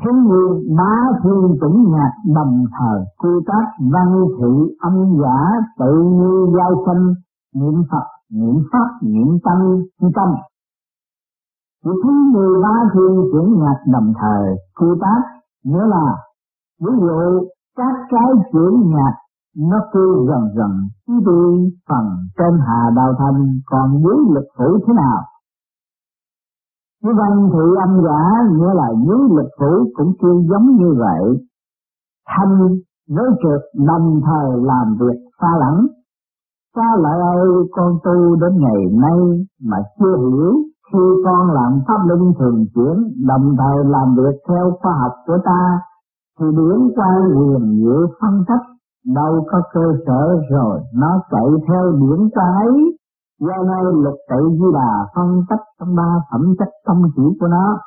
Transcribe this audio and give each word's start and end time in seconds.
Thế 0.00 0.10
như 0.12 0.74
má 0.78 0.94
thiên 1.22 1.56
chủng 1.60 1.92
nhạc 1.92 2.12
đồng 2.34 2.64
thời 2.78 3.04
cư 3.22 3.40
tác 3.46 3.66
văn 3.92 4.24
thị 4.38 4.74
âm 4.80 4.94
giả 5.22 5.38
tự 5.78 6.02
như 6.02 6.46
giao 6.56 6.84
sinh 6.86 7.14
niệm 7.54 7.82
Phật, 7.90 8.06
niệm 8.32 8.56
Pháp, 8.72 8.88
niệm 9.02 9.38
Tăng, 9.44 9.76
niệm 10.00 10.10
tâm. 10.14 10.28
Chỉ 11.84 11.90
thứ 12.04 12.10
mười 12.34 12.62
ba 12.62 12.74
thiên 12.94 13.24
chuyển 13.32 13.58
nhạc 13.60 13.78
đồng 13.92 14.12
thời 14.20 14.56
cư 14.76 14.96
tác 15.00 15.20
nghĩa 15.64 15.86
là 15.86 16.16
ví 16.80 16.92
dụ 17.00 17.48
các 17.76 17.94
cái 18.10 18.30
chuyển 18.52 18.90
nhạc 18.90 19.14
nó 19.70 19.78
cứ 19.92 20.26
dần 20.28 20.42
dần 20.56 20.70
đi 21.08 21.70
phần 21.88 22.04
trên 22.38 22.58
hà 22.66 22.90
đạo 22.96 23.12
thành 23.18 23.60
còn 23.66 24.02
dưới 24.02 24.16
lực 24.34 24.44
phủ 24.58 24.78
thế 24.86 24.92
nào 24.94 25.22
cái 27.02 27.12
văn 27.18 27.50
thị 27.52 27.66
âm 27.86 28.04
giả 28.04 28.22
nghĩa 28.52 28.74
là 28.74 28.88
dưới 29.06 29.22
lịch 29.36 29.52
phủ 29.58 29.90
cũng 29.96 30.12
chưa 30.22 30.34
giống 30.50 30.66
như 30.76 30.94
vậy. 30.98 31.46
Thanh 32.28 32.58
với 33.08 33.28
trượt 33.42 33.62
đồng 33.86 34.20
thời 34.26 34.60
làm 34.62 34.96
việc 35.00 35.18
xa 35.40 35.48
lẫn 35.60 35.86
sao 36.76 36.96
lại 36.96 37.18
ơi, 37.20 37.48
con 37.70 37.98
tu 38.04 38.36
đến 38.36 38.52
ngày 38.58 38.82
nay 39.02 39.46
mà 39.62 39.76
chưa 39.98 40.16
hiểu, 40.16 40.52
khi 40.92 41.04
con 41.24 41.50
làm 41.50 41.72
pháp 41.86 42.00
linh 42.08 42.32
thường 42.38 42.64
chuyển, 42.74 42.96
đồng 43.28 43.56
thời 43.58 43.84
làm 43.84 44.14
việc 44.16 44.36
theo 44.48 44.72
khoa 44.80 44.92
học 44.92 45.12
của 45.26 45.38
ta, 45.44 45.80
thì 46.40 46.46
điển 46.50 46.78
quan 46.96 47.20
quyền 47.38 47.78
diệu 47.80 48.06
phân 48.20 48.44
tích, 48.48 48.66
đâu 49.14 49.44
có 49.50 49.60
cơ 49.72 49.86
sở 50.06 50.22
rồi, 50.50 50.80
nó 50.94 51.20
chạy 51.30 51.48
theo 51.68 51.92
điển 51.92 52.28
trái 52.36 52.66
do 53.38 53.56
nay 53.70 53.84
lục 53.84 54.18
tự 54.28 54.48
di 54.50 54.66
đà 54.74 55.06
phân 55.14 55.42
tích 55.50 55.64
trong 55.80 55.94
ba 55.94 56.20
phẩm 56.30 56.54
chất 56.58 56.68
tâm 56.86 57.02
chỉ 57.16 57.22
của 57.40 57.46
nó. 57.46 57.78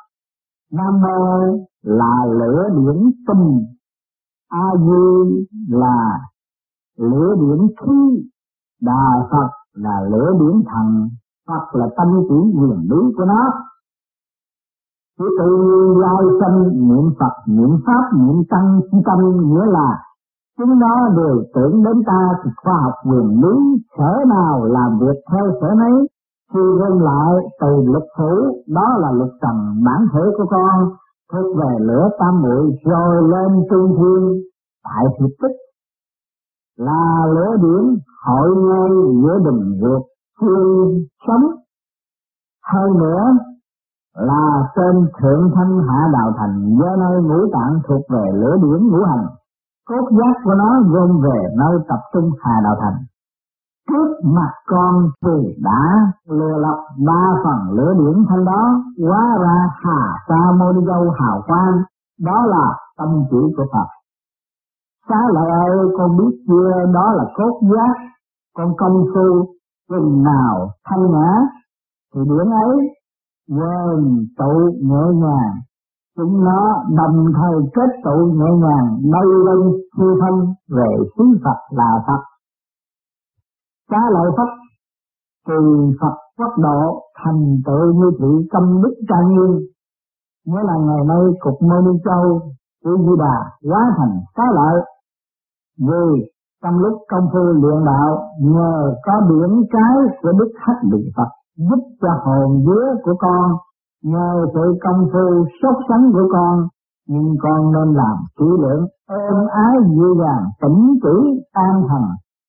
Nam 0.72 1.00
mô 1.02 1.18
là 1.82 2.24
lửa 2.26 2.68
điển 2.76 3.10
tinh 3.26 3.64
a 4.48 4.64
di 4.78 5.46
là 5.68 6.18
lửa 6.98 7.34
điển 7.40 7.66
khí. 7.80 8.28
Đà 8.80 9.28
phật 9.30 9.50
là 9.74 10.00
lửa 10.10 10.32
điển 10.40 10.62
thần. 10.72 11.08
Phật 11.48 11.78
là 11.78 11.86
tâm 11.96 12.08
chỉ 12.28 12.58
quyền 12.58 12.80
lý 12.90 13.14
của 13.16 13.24
nó. 13.24 13.52
Chỉ 15.18 15.24
tự 15.38 15.50
lai 16.00 16.24
sinh 16.40 16.88
niệm 16.88 17.14
phật, 17.18 17.34
niệm 17.46 17.70
pháp, 17.86 18.18
niệm 18.18 18.44
tăng 18.50 18.80
chi 18.90 18.98
tâm 19.06 19.18
nghĩa 19.18 19.66
là 19.66 20.02
chúng 20.60 20.78
nó 20.78 21.08
đều 21.16 21.44
tưởng 21.54 21.82
đến 21.84 22.02
ta 22.06 22.28
thì 22.44 22.50
khoa 22.62 22.74
học 22.84 22.94
quyền 23.04 23.28
lý 23.42 23.82
sở 23.98 24.12
nào 24.28 24.64
làm 24.64 24.98
việc 24.98 25.18
theo 25.32 25.44
sở 25.60 25.68
nấy, 25.76 26.08
khi 26.52 26.60
gom 26.78 26.98
lại 26.98 27.34
từ 27.60 27.68
lực 27.92 28.04
thủ 28.18 28.62
đó 28.68 28.96
là 28.98 29.10
lực 29.10 29.32
trầm 29.42 29.82
bản 29.86 30.06
thể 30.12 30.20
của 30.36 30.46
con 30.50 30.90
thuộc 31.32 31.56
về 31.56 31.78
lửa 31.80 32.08
tam 32.18 32.42
muội 32.42 32.76
rồi 32.84 33.28
lên 33.28 33.64
trung 33.70 33.96
thiên, 33.98 34.42
tại 34.84 35.04
thiệt 35.18 35.30
tích 35.42 35.56
là 36.76 37.26
lửa 37.34 37.56
điển 37.62 37.96
hội 38.26 38.56
ngay 38.56 38.90
giữa 39.22 39.38
đình 39.44 39.80
ruột 39.80 40.02
chuyên 40.40 41.06
sống 41.26 41.44
hơn 42.72 42.98
nữa 42.98 43.22
là 44.14 44.70
trên 44.76 45.06
thượng 45.20 45.50
thanh 45.54 45.78
hạ 45.88 46.08
đạo 46.12 46.32
thành 46.38 46.76
do 46.80 46.96
nơi 46.96 47.22
ngũ 47.22 47.50
tạng 47.52 47.80
thuộc 47.88 48.02
về 48.08 48.32
lửa 48.32 48.56
điển 48.62 48.88
ngũ 48.88 49.02
hành 49.04 49.26
cốt 49.90 50.06
giác 50.18 50.34
của 50.44 50.54
nó 50.54 50.70
gom 50.92 51.20
về 51.20 51.38
nơi 51.56 51.74
tập 51.88 52.00
trung 52.12 52.30
hà 52.42 52.54
đạo 52.64 52.76
thành. 52.80 52.98
Trước 53.88 54.08
mặt 54.24 54.52
con 54.66 54.94
thì 55.24 55.54
đã 55.62 55.80
lừa 56.28 56.56
lọc 56.58 56.78
ba 57.06 57.22
phần 57.44 57.76
lửa 57.76 57.92
điển 57.98 58.24
thanh 58.28 58.44
đó, 58.44 58.62
hóa 59.08 59.38
ra 59.40 59.68
hà 59.82 60.00
sa 60.28 60.40
mô 60.58 60.72
đi 60.72 60.86
đâu 60.86 61.10
hào 61.20 61.42
quang, 61.46 61.76
đó 62.20 62.46
là 62.46 62.66
tâm 62.98 63.08
chỉ 63.30 63.36
của 63.56 63.66
phật. 63.72 63.88
Xá 65.08 65.20
lợi 65.34 65.50
ơi, 65.50 65.86
con 65.98 66.16
biết 66.18 66.44
chưa? 66.48 66.70
Đó 66.94 67.12
là 67.12 67.24
cốt 67.36 67.60
giác. 67.62 67.94
Con 68.56 68.76
công 68.76 69.04
phu, 69.14 69.54
chừng 69.90 70.22
nào 70.22 70.70
thanh 70.84 71.10
nhã, 71.10 71.30
thì 72.14 72.20
điển 72.24 72.50
ấy 72.50 72.76
quên 73.48 74.26
tụ 74.38 74.52
nhẹ 74.82 75.04
nhàng 75.14 75.54
chúng 76.16 76.44
nó 76.44 76.82
đồng 76.96 77.26
thời 77.36 77.56
kết 77.74 77.90
tụ 78.04 78.16
nhẹ 78.38 78.50
nhàng, 78.64 78.88
bay 79.12 79.26
lên 79.46 79.72
siêu 79.96 80.16
thân 80.20 80.54
về 80.76 80.90
xứ 81.16 81.24
Phật 81.44 81.76
là 81.76 81.90
Phật. 82.06 82.22
Xá 83.90 84.00
lợi 84.10 84.30
Phật, 84.36 84.50
từ 85.48 85.56
Phật 86.00 86.16
quốc 86.38 86.52
độ 86.58 87.02
thành 87.24 87.56
tựu 87.66 87.92
như 87.94 88.10
thị 88.18 88.48
công 88.52 88.82
đức 88.82 88.94
trang 89.08 89.28
nghiêm. 89.28 89.52
Nghĩa 90.46 90.62
là 90.62 90.76
ngày 90.86 91.04
nay 91.08 91.24
cục 91.40 91.62
mô 91.62 91.80
ni 91.80 91.98
châu 92.04 92.40
của 92.84 92.96
Di 92.96 93.14
Đà 93.18 93.38
hóa 93.70 93.94
thành 93.98 94.20
xá 94.36 94.42
lợi. 94.54 94.82
Vì 95.78 96.30
trong 96.62 96.78
lúc 96.78 96.98
công 97.08 97.28
phu 97.32 97.38
luyện 97.38 97.84
đạo, 97.84 98.18
nhờ 98.40 98.94
có 99.06 99.12
điểm 99.30 99.62
cái 99.70 99.96
của 100.22 100.32
Đức 100.38 100.50
Hắc 100.58 100.76
Bị 100.92 101.12
Phật 101.16 101.28
giúp 101.56 101.82
cho 102.02 102.08
hồn 102.24 102.64
vía 102.66 103.02
của 103.04 103.14
con 103.18 103.52
nhờ 104.04 104.46
sự 104.54 104.78
công 104.84 105.08
phu 105.12 105.46
sốt 105.62 105.76
sắng 105.88 106.10
của 106.12 106.28
con, 106.32 106.68
nhưng 107.08 107.36
con 107.42 107.72
nên 107.72 107.94
làm 107.94 108.16
kỹ 108.38 108.44
lưỡng, 108.62 108.86
ôm 109.08 109.46
ái 109.50 109.74
dịu 109.90 110.14
dàng, 110.20 110.44
tỉnh 110.60 110.98
chỉ, 111.02 111.40
an 111.52 111.82
thần 111.88 112.02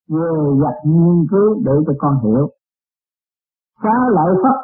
về 0.09 0.31
dặt 0.61 0.75
nghiên 0.85 1.27
cứu 1.31 1.61
để 1.65 1.71
cho 1.87 1.93
con 1.99 2.13
hiểu. 2.23 2.47
Xá 3.83 3.95
lợi 4.09 4.35
phất 4.43 4.57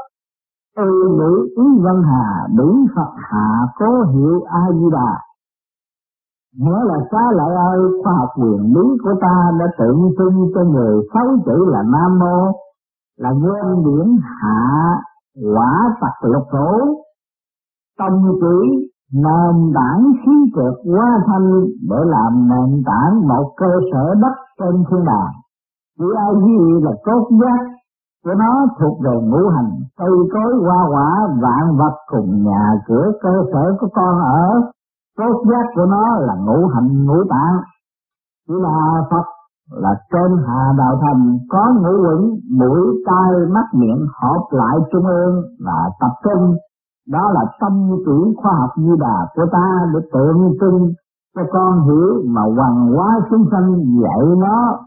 ư 0.77 0.91
nữ 1.19 1.47
ý 1.57 1.63
văn 1.83 2.01
hà 2.03 2.47
đủ 2.57 2.75
phật 2.95 3.11
hạ 3.15 3.65
cố 3.79 4.03
hiệu 4.13 4.41
a 4.49 4.71
di 4.71 4.89
đà 4.91 5.27
nghĩa 6.57 6.83
là 6.89 6.97
xá 7.11 7.21
lợi 7.31 7.55
ơi, 7.55 7.79
khoa 8.03 8.13
học 8.13 8.29
quyền 8.35 8.61
lý 8.75 8.97
của 9.03 9.13
ta 9.21 9.51
đã 9.59 9.65
tượng 9.77 10.11
trưng 10.17 10.51
cho 10.55 10.63
người 10.63 11.03
sáu 11.13 11.27
chữ 11.45 11.65
là 11.67 11.83
nam 11.83 12.19
mô, 12.19 12.51
là 13.17 13.31
nguyên 13.31 13.85
điển 13.85 14.17
hạ 14.23 14.95
quả 15.55 15.71
tặc 16.01 16.13
lục 16.21 16.43
tổ 16.51 16.69
tâm 17.99 18.11
chỉ 18.41 18.87
nền 19.13 19.73
tảng 19.75 20.11
khí 20.21 20.31
trượt 20.55 20.93
hóa 20.93 21.07
thanh 21.27 21.49
để 21.89 21.99
làm 22.05 22.49
nền 22.49 22.83
tảng 22.85 23.27
một 23.27 23.53
cơ 23.57 23.71
sở 23.91 24.13
đất 24.21 24.35
trên 24.59 24.83
thiên 24.89 25.05
đàng. 25.05 25.33
Chỉ 25.99 26.05
ai 26.17 26.33
gì 26.45 26.81
là 26.83 26.91
cốt 27.05 27.27
giác 27.41 27.63
của 28.25 28.33
nó 28.33 28.65
thuộc 28.79 28.99
về 29.03 29.15
ngũ 29.23 29.49
hành, 29.55 29.71
cây 29.97 30.09
cối, 30.33 30.51
hoa 30.65 30.81
quả, 30.93 31.27
vạn 31.41 31.77
vật 31.77 31.95
cùng 32.07 32.43
nhà 32.43 32.71
cửa, 32.87 33.11
cơ 33.21 33.29
sở 33.53 33.75
của 33.79 33.87
con 33.93 34.19
ở. 34.19 34.61
Cốt 35.17 35.43
giác 35.49 35.65
của 35.75 35.85
nó 35.85 36.05
là 36.19 36.35
ngũ 36.35 36.67
hành, 36.67 37.05
ngũ 37.05 37.23
tạng. 37.29 37.57
Chỉ 38.47 38.53
là 38.61 39.03
phật 39.11 39.25
là 39.71 39.95
trên 40.11 40.37
hạ 40.47 40.73
đạo 40.77 40.99
thành 41.01 41.37
có 41.49 41.73
ngũ 41.81 41.93
quẩn 42.03 42.21
mũi, 42.59 43.03
tai, 43.05 43.31
mắt, 43.53 43.67
miệng 43.73 44.07
họp 44.21 44.43
lại, 44.51 44.77
trung 44.91 45.05
ương 45.05 45.43
và 45.65 45.89
tập 45.99 46.11
trung. 46.23 46.55
Đó 47.07 47.31
là 47.33 47.41
tâm 47.59 47.89
chỉ 48.05 48.33
khoa 48.41 48.53
học 48.59 48.69
di 48.77 48.91
đà 48.99 49.27
của 49.35 49.45
ta 49.51 49.85
để 49.93 49.99
tượng 50.13 50.53
trưng 50.59 50.91
cho 51.35 51.41
con 51.53 51.83
hiểu 51.83 52.23
mà 52.25 52.41
hoàng 52.41 52.93
hóa 52.95 53.19
chúng 53.29 53.45
sanh, 53.51 53.75
dạy 54.03 54.25
nó. 54.37 54.79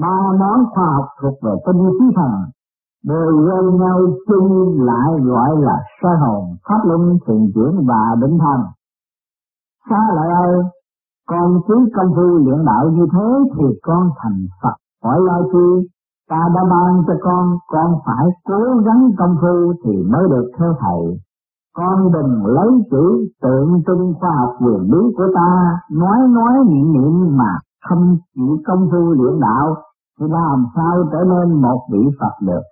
Ba 0.00 0.16
món 0.40 0.64
khoa 0.74 0.86
học 0.86 1.04
thuộc 1.22 1.34
về 1.42 1.52
tinh 1.66 1.82
khí 1.98 2.06
thần, 2.16 2.32
đều 3.04 3.36
gây 3.36 3.72
nhau 3.80 3.98
chung 4.28 4.76
lại 4.84 5.20
gọi 5.24 5.50
là 5.60 5.78
soi 6.02 6.16
hồn, 6.16 6.44
pháp 6.68 6.78
luân, 6.84 7.18
thường 7.26 7.46
chuyển 7.54 7.86
và 7.86 8.16
định 8.20 8.38
thần. 8.38 8.60
Xa 9.90 9.98
lại 10.14 10.28
ơi 10.28 10.62
con 11.32 11.60
cứ 11.66 11.76
công 11.96 12.10
phu 12.16 12.22
luyện 12.22 12.64
đạo 12.64 12.90
như 12.90 13.06
thế 13.12 13.28
thì 13.54 13.66
con 13.82 14.10
thành 14.22 14.46
Phật. 14.62 14.76
Hỏi 15.04 15.20
lo 15.20 15.38
chi, 15.52 15.88
ta 16.30 16.40
đã 16.54 16.62
ban 16.70 17.02
cho 17.06 17.14
con 17.22 17.58
con 17.72 17.94
phải 18.06 18.26
cố 18.48 18.60
gắng 18.84 19.10
công 19.18 19.36
phu 19.40 19.72
thì 19.84 20.02
mới 20.12 20.28
được 20.30 20.50
theo 20.58 20.74
thầy. 20.80 21.20
Con 21.76 22.12
đừng 22.12 22.46
lấy 22.46 22.70
chữ 22.90 23.28
tượng 23.42 23.82
trưng 23.86 24.14
khoa 24.20 24.30
học 24.36 24.50
quyền 24.60 24.82
lý 24.92 25.14
của 25.16 25.28
ta, 25.34 25.78
nói 25.90 26.18
nói 26.28 26.54
niệm 26.68 26.92
niệm 26.92 27.36
mà 27.36 27.58
không 27.88 28.16
chịu 28.34 28.58
công 28.66 28.88
phu 28.90 28.98
luyện 28.98 29.40
đạo, 29.40 29.76
thì 30.20 30.26
làm 30.28 30.66
sao 30.76 31.04
trở 31.12 31.24
nên 31.24 31.62
một 31.62 31.80
vị 31.92 32.02
Phật 32.20 32.34
được? 32.40 32.62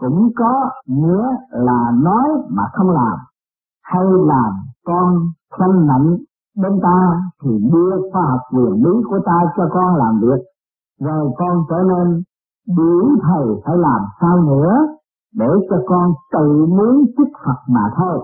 Cũng 0.00 0.28
có 0.36 0.70
nghĩa 0.86 1.26
là 1.50 1.90
nói 2.02 2.28
mà 2.50 2.62
không 2.72 2.90
làm, 2.90 3.18
hay 3.82 4.04
làm 4.04 4.52
con 4.86 5.18
sanh 5.58 5.86
nặng 5.86 6.16
bên 6.62 6.80
ta 6.82 6.98
thì 7.42 7.50
đưa 7.72 8.10
khoa 8.12 8.22
học 8.30 8.40
quyền 8.52 8.74
lý 8.84 9.02
của 9.10 9.18
ta 9.26 9.38
cho 9.56 9.68
con 9.72 9.96
làm 9.96 10.20
việc 10.20 10.44
rồi 11.00 11.30
con 11.38 11.64
trở 11.70 11.76
nên 11.82 12.22
biểu 12.76 13.06
thầy 13.22 13.46
phải 13.64 13.76
làm 13.76 14.00
sao 14.20 14.36
nữa 14.42 14.72
để 15.34 15.46
cho 15.70 15.76
con 15.86 16.12
tự 16.32 16.66
muốn 16.66 17.04
chức 17.16 17.28
Phật 17.46 17.60
mà 17.68 17.80
thôi. 17.96 18.18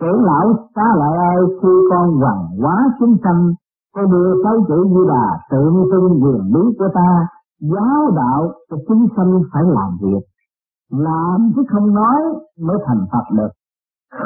Trưởng 0.00 0.24
lão 0.24 0.68
ta 0.74 0.82
lại 0.96 1.16
ơi 1.16 1.46
khi 1.62 1.68
con 1.90 2.16
hoàng 2.16 2.46
hóa 2.60 2.76
chúng 2.98 3.16
sanh, 3.24 3.52
có 3.94 4.02
đưa 4.02 4.42
sáu 4.44 4.54
chữ 4.68 4.84
như 4.88 5.04
là 5.04 5.38
tượng 5.50 5.84
trưng 5.90 6.24
quyền 6.24 6.42
lý 6.54 6.76
của 6.78 6.88
ta, 6.94 7.28
giáo 7.60 8.10
đạo 8.16 8.52
cho 8.70 8.76
chúng 8.88 9.06
sanh 9.16 9.40
phải 9.52 9.62
làm 9.62 9.98
việc. 10.02 10.24
Làm 10.90 11.52
chứ 11.56 11.62
không 11.68 11.94
nói 11.94 12.20
mới 12.60 12.76
thành 12.86 13.06
Phật 13.12 13.34
được 13.36 13.48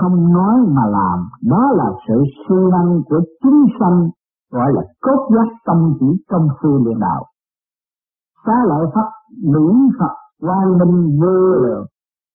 không 0.00 0.32
nói 0.32 0.56
mà 0.68 0.82
làm, 0.86 1.28
đó 1.42 1.72
là 1.74 1.90
sự 2.08 2.24
siêu 2.38 2.70
năng 2.70 3.02
của 3.08 3.20
chúng 3.42 3.66
sanh, 3.80 4.10
gọi 4.52 4.72
là 4.72 4.82
cốt 5.02 5.28
giác 5.34 5.56
tâm 5.66 5.94
chỉ 6.00 6.06
công 6.30 6.48
phu 6.62 6.84
luyện 6.84 6.98
đạo. 7.00 7.24
Xá 8.46 8.52
lợi 8.68 8.86
Phật, 8.94 9.10
miễn 9.44 9.88
Phật, 9.98 10.14
quan 10.42 10.78
minh 10.78 11.18
vô 11.20 11.36
lượng, 11.62 11.86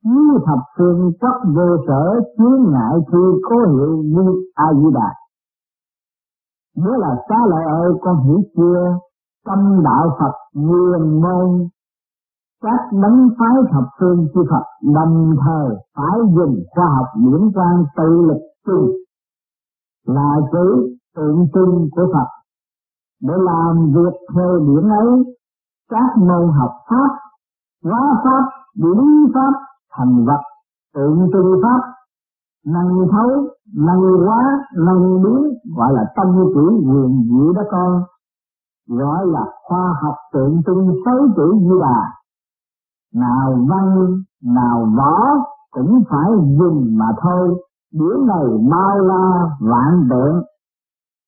như 0.04 0.38
thập 0.46 0.60
phương 0.78 1.12
cấp 1.22 1.36
vô 1.56 1.78
sở 1.88 2.20
chướng 2.38 2.72
ngại 2.72 2.96
khi 3.12 3.24
có 3.50 3.56
hiệu 3.56 3.98
như 4.04 4.52
a 4.56 4.74
di 4.74 4.92
đà 4.94 5.10
nếu 6.76 6.94
là 6.94 7.16
xá 7.30 7.36
lợi 7.50 7.64
ơi 7.66 7.92
con 8.02 8.24
hiểu 8.24 8.42
chưa? 8.56 8.98
Tâm 9.46 9.84
đạo 9.84 10.18
phật 10.20 10.34
nguyên 10.54 11.22
môn 11.22 11.68
các 12.64 12.80
đấng 13.02 13.30
phái 13.40 13.56
thập 13.72 13.84
phương 14.00 14.28
chư 14.34 14.44
Phật 14.50 14.64
đồng 14.96 15.36
thời 15.46 15.78
phải 15.96 16.20
dùng 16.36 16.56
khoa 16.76 16.86
học 16.86 17.08
điển 17.16 17.52
quan 17.56 17.84
tự 17.98 18.22
lực 18.28 18.42
chung 18.66 18.90
là 20.06 20.36
chữ 20.52 20.96
tượng 21.16 21.48
trưng 21.54 21.88
của 21.92 22.08
Phật 22.14 22.28
để 23.22 23.34
làm 23.38 23.92
việc 23.96 24.16
theo 24.36 24.60
điển 24.60 24.90
ấy. 24.90 25.34
Các 25.90 26.18
môn 26.18 26.52
học 26.60 26.72
pháp, 26.90 27.10
hóa 27.84 28.22
pháp 28.24 28.44
điển 28.76 29.04
pháp, 29.34 29.54
thành 29.98 30.26
vật, 30.26 30.42
tượng 30.96 31.30
trưng 31.34 31.62
pháp, 31.64 31.82
năng 32.66 33.08
thấu, 33.12 33.30
năng 33.78 34.02
hóa, 34.26 34.44
năng 34.86 35.24
biến, 35.24 35.54
gọi 35.78 35.94
là 35.94 36.04
tâm 36.16 36.28
chỉ 36.54 36.86
quyền 36.86 37.24
diệu 37.30 37.54
đó 37.54 37.62
con, 37.72 38.04
gọi 38.88 39.26
là 39.26 39.46
khoa 39.64 39.94
học 40.02 40.16
tượng 40.34 40.62
trưng 40.66 40.90
sáu 41.06 41.18
chữ 41.36 41.54
như 41.62 41.80
đà 41.82 42.15
nào 43.16 43.58
văn, 43.70 44.08
nào 44.44 44.88
võ 44.98 45.18
cũng 45.72 46.04
phải 46.10 46.32
dùng 46.60 46.98
mà 46.98 47.06
thôi. 47.22 47.56
Điển 47.94 48.28
này 48.28 48.46
mau 48.72 49.00
la, 49.00 49.50
vạn 49.60 50.08
tượng 50.10 50.44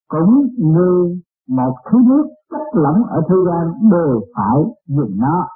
cũng 0.10 0.48
như 0.57 1.19
một 1.50 1.74
thứ 1.92 1.98
nước 2.07 2.28
chất 2.51 2.62
lỏng 2.74 3.04
ở 3.04 3.22
thế 3.30 3.36
gian 3.45 3.89
đều 3.92 4.22
phải 4.36 4.63
dùng 4.88 5.12
nó. 5.18 5.48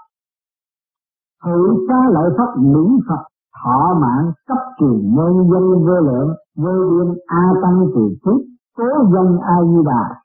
Hữu 1.44 1.88
xá 1.88 2.10
lợi 2.10 2.30
pháp 2.38 2.58
miễn 2.58 3.00
phật, 3.10 3.24
thọ 3.64 3.94
mạng 4.02 4.32
cấp 4.48 4.58
truyền 4.80 5.16
nhân 5.16 5.50
dân 5.52 5.64
vô 5.86 6.00
lượng, 6.00 6.36
vô 6.58 6.72
biên 6.92 7.16
a 7.28 7.54
tăng 7.62 7.86
từ 7.96 8.10
trước 8.26 8.42
cố 8.78 8.86
dân 9.14 9.38
a 9.42 9.56
di 9.64 9.84
đà. 9.86 10.21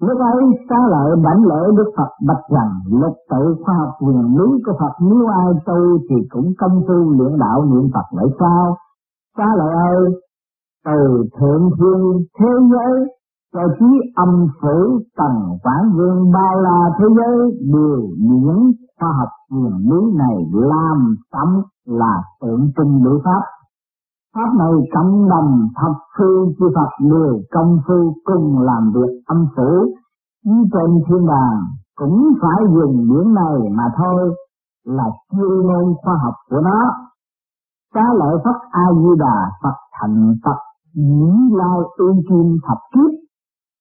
Lúc 0.00 0.18
ấy 0.18 0.42
xá 0.68 0.76
lợi 0.90 1.10
đảnh 1.24 1.42
lễ 1.50 1.62
Đức 1.76 1.90
Phật 1.96 2.10
bạch 2.28 2.44
rằng 2.50 2.72
lục 3.00 3.16
tự 3.30 3.56
khoa 3.64 3.74
học 3.74 3.94
quyền 4.00 4.36
lý 4.38 4.62
của 4.66 4.72
Phật 4.80 4.92
nếu 5.00 5.26
ai 5.26 5.52
tu 5.66 5.98
thì 6.10 6.16
cũng 6.30 6.52
công 6.58 6.82
phu 6.86 7.12
luyện 7.18 7.38
đạo 7.38 7.64
niệm 7.64 7.90
Phật 7.94 8.06
vậy 8.16 8.28
sao? 8.40 8.76
Xá 9.36 9.46
lợi 9.58 9.72
ơi, 9.72 10.20
từ 10.84 11.24
thượng 11.38 11.70
thiên 11.78 12.26
thế 12.38 12.50
giới 12.72 13.08
cho 13.54 13.60
chí 13.78 13.86
âm 14.14 14.46
phủ 14.60 14.98
tầng 15.16 15.58
quảng 15.62 15.92
vương 15.96 16.30
bao 16.32 16.60
la 16.60 16.90
thế 16.98 17.04
giới 17.16 17.36
đều 17.74 18.00
điển 18.18 18.56
khoa 19.00 19.12
học 19.18 19.28
quyền 19.50 19.72
lý 19.90 20.16
này 20.18 20.36
làm 20.52 21.16
tâm 21.32 21.62
là 21.86 22.22
tượng 22.40 22.70
trưng 22.76 23.04
đối 23.04 23.20
pháp 23.24 23.42
pháp 24.34 24.50
này 24.58 24.72
cộng 24.94 25.28
đồng 25.28 25.68
thập 25.76 25.96
phương 26.18 26.52
chư 26.58 26.66
Phật 26.74 26.90
đều 27.00 27.40
công 27.50 27.78
phu 27.86 28.14
cùng 28.24 28.58
làm 28.58 28.92
việc 28.94 29.12
âm 29.26 29.46
phủ 29.56 29.94
như 30.44 30.64
trên 30.72 30.90
thiên 31.08 31.26
đàng 31.26 31.60
cũng 31.96 32.32
phải 32.42 32.64
dùng 32.74 32.96
điển 33.08 33.34
này 33.34 33.58
mà 33.70 33.84
thôi, 33.96 34.34
là 34.84 35.04
chuyên 35.30 35.66
môn 35.66 35.94
khoa 36.02 36.14
học 36.24 36.34
của 36.50 36.60
nó. 36.60 36.80
Cá 37.94 38.04
lợi 38.18 38.36
Phật 38.44 38.58
A 38.70 38.86
Di 38.94 39.10
Đà 39.18 39.50
Phật 39.62 39.74
thành, 40.00 40.34
Phật 40.44 40.58
những 40.94 41.38
lai, 41.52 41.78
ưu 41.96 42.14
kim, 42.28 42.56
thập 42.66 42.78
kiếp. 42.92 43.12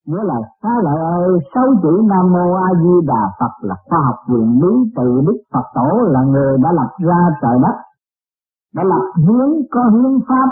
Nghĩa 0.08 0.24
là 0.24 0.36
xá 0.64 0.70
lợi 0.84 1.00
ơi, 1.00 1.40
sáu 1.56 1.68
chữ 1.84 2.02
nam 2.10 2.26
mô 2.34 2.54
a 2.54 2.70
di 2.82 3.08
đà 3.08 3.24
phật 3.40 3.54
là 3.62 3.76
khoa 3.90 4.00
học 4.06 4.16
quyền 4.30 4.60
lý 4.62 4.92
từ 4.96 5.22
đức 5.28 5.38
phật 5.54 5.66
tổ 5.76 5.90
là 6.14 6.24
người 6.24 6.58
đã 6.64 6.72
lập 6.72 6.90
ra 6.98 7.18
trời 7.42 7.58
đất 7.62 7.76
đã 8.78 8.84
lập 8.84 9.06
hướng 9.26 9.52
có 9.72 9.82
hướng 9.94 10.20
pháp 10.28 10.50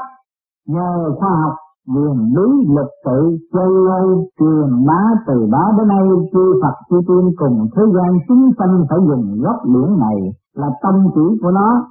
nhờ 0.68 1.14
khoa 1.20 1.30
học 1.30 1.56
quyền 1.94 2.18
lý 2.36 2.68
lịch 2.76 2.94
tự 3.06 3.38
chơi 3.54 3.70
lâu, 3.70 4.28
truyền 4.40 4.86
bá 4.88 5.02
từ 5.28 5.48
đó 5.52 5.72
đến 5.78 5.88
nay 5.88 6.08
chư 6.34 6.54
Phật 6.62 6.76
chư 6.90 6.98
tiên 7.08 7.26
cùng 7.38 7.68
thế 7.76 7.84
gian 7.96 8.12
chúng 8.28 8.52
sanh 8.60 8.86
phải 8.90 9.00
dùng 9.08 9.42
gốc 9.44 9.56
liễn 9.66 10.00
này 10.00 10.18
là 10.56 10.70
tâm 10.84 10.96
chỉ 11.16 11.40
của 11.42 11.52
nó. 11.52 11.86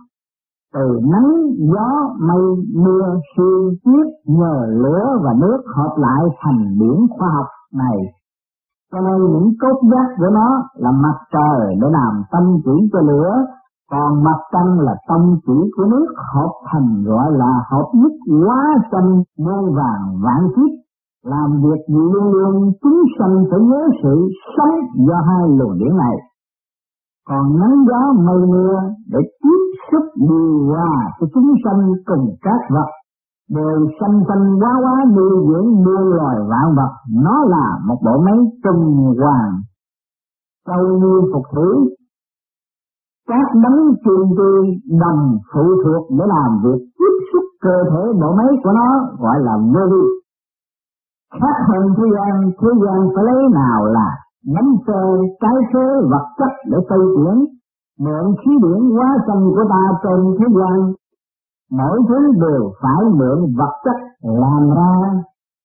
Từ 0.75 1.00
nắng 1.12 1.32
gió 1.72 1.88
mây 2.19 2.44
mưa 2.75 3.16
sương 3.36 3.75
tuyết 3.84 4.06
nhờ 4.26 4.66
lửa 4.69 5.04
và 5.25 5.32
nước 5.40 5.58
hợp 5.76 5.94
lại 5.96 6.25
thành 6.40 6.78
biển 6.81 7.06
khoa 7.19 7.28
học 7.28 7.46
này. 7.75 7.98
Cho 8.92 9.00
nên 9.00 9.32
những 9.32 9.50
cốt 9.60 9.81
giác 9.90 10.14
của 10.19 10.31
nó 10.32 10.62
là 10.75 10.90
mặt 10.90 11.19
trời 11.32 11.75
để 11.81 11.88
làm 11.90 12.22
tâm 12.32 12.42
chỉ 12.64 12.88
cho 12.92 13.00
lửa 13.00 13.32
còn 13.90 14.25
mặt 14.25 14.38
trăng 14.52 14.81
là 14.81 14.94
tâm 15.08 15.20
chỉ 15.46 15.70
của 15.76 15.84
nước, 15.84 16.06
hợp 16.34 16.52
thành 16.72 17.04
gọi 17.06 17.32
là 17.32 17.52
hợp 17.70 17.88
nhất 17.94 18.12
quá 18.46 18.62
sanh, 18.92 19.22
muôn 19.38 19.75
vàng 19.75 20.04
vạn 20.25 20.48
kiếp. 20.56 20.72
Làm 21.25 21.50
việc 21.62 21.82
luôn 21.88 22.32
luôn 22.32 22.72
chúng 22.82 23.02
sanh 23.19 23.44
phải 23.50 23.60
nhớ 23.60 23.88
sự 24.02 24.28
sống 24.56 25.06
do 25.06 25.14
hai 25.28 25.48
luồng 25.48 25.78
điển 25.78 25.96
này. 25.96 26.16
Còn 27.28 27.60
nắng 27.60 27.84
gió 27.88 28.22
mây 28.22 28.46
mưa 28.46 28.75
để 29.12 29.19
tiếp 29.42 29.62
xúc 29.92 30.04
điều 30.28 30.66
hòa 30.69 31.10
cho 31.20 31.26
chúng 31.34 31.52
sanh 31.64 31.92
cùng 32.06 32.34
các 32.42 32.60
vật. 32.70 32.90
Đều 33.50 33.86
sanh 34.00 34.20
sanh 34.28 34.60
quá 34.60 34.72
quá 34.82 35.04
nuôi 35.16 35.46
dưỡng 35.48 35.84
muôn 35.84 36.08
loài 36.16 36.36
vạn 36.50 36.75
vật, 36.76 36.92
nó 37.25 37.44
là 37.48 37.78
một 37.86 37.96
bộ 38.04 38.22
máy 38.25 38.38
trung 38.64 39.14
hoàng 39.20 39.52
sau 40.66 40.82
như 41.00 41.20
phục 41.32 41.42
thủy 41.54 41.94
các 43.29 43.47
đấng 43.62 43.81
truyền 44.05 44.37
tươi 44.38 44.61
đồng 45.00 45.38
phụ 45.53 45.65
thuộc 45.85 46.11
để 46.19 46.25
làm 46.35 46.50
việc 46.65 46.81
tiếp 46.99 47.15
xúc 47.32 47.44
cơ 47.61 47.76
thể 47.91 48.03
bộ 48.21 48.35
máy 48.38 48.50
của 48.65 48.73
nó, 48.73 48.88
gọi 49.19 49.37
là 49.41 49.55
vô 49.56 49.85
vi. 49.93 50.05
Khác 51.41 51.56
hơn 51.69 51.85
thế 51.97 52.06
gian 52.15 52.50
thế 52.61 52.71
gian 52.82 52.99
phải 53.15 53.25
lấy 53.25 53.43
nào 53.53 53.85
là 53.85 54.09
nắm 54.55 54.65
xe 54.87 55.00
trái 55.41 55.56
số 55.73 56.09
vật 56.11 56.26
chất 56.38 56.53
để 56.71 56.79
xây 56.88 56.99
chuyển 57.17 57.44
mượn 58.00 58.25
khí 58.41 58.50
điển 58.62 58.97
quá 58.97 59.09
sân 59.27 59.38
của 59.55 59.65
ta 59.70 59.82
trên 60.03 60.20
thế 60.38 60.47
gian, 60.59 60.93
mỗi 61.79 61.99
thứ 62.09 62.19
đều 62.41 62.73
phải 62.82 63.05
mượn 63.19 63.38
vật 63.59 63.75
chất 63.85 63.99
làm 64.23 64.70
ra, 64.77 64.94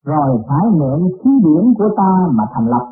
rồi 0.05 0.43
phải 0.49 0.65
mượn 0.79 0.99
khí 1.19 1.31
điển 1.43 1.73
của 1.77 1.89
ta 1.97 2.11
mà 2.31 2.43
thành 2.53 2.67
lập 2.67 2.85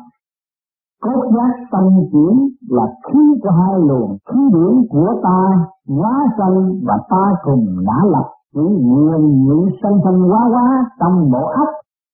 cốt 1.02 1.20
giác 1.34 1.52
tâm 1.72 1.84
chuyển 2.12 2.48
là 2.68 2.86
khí 3.06 3.20
của 3.42 3.50
hai 3.50 3.74
luồng, 3.88 4.10
khí 4.28 4.40
điển 4.54 4.86
của 4.90 5.20
ta, 5.22 5.40
hóa 5.88 6.14
sanh 6.38 6.80
và 6.86 6.98
ta 7.10 7.24
cùng 7.42 7.66
đã 7.86 7.98
lập. 8.10 8.28
Chỉ 8.54 8.60
nguyên 8.60 9.44
những 9.44 9.66
sanh 9.82 9.98
thân 10.04 10.14
hóa 10.20 10.40
hóa 10.52 10.84
trong 11.00 11.30
bộ 11.30 11.44
ấp 11.46 11.70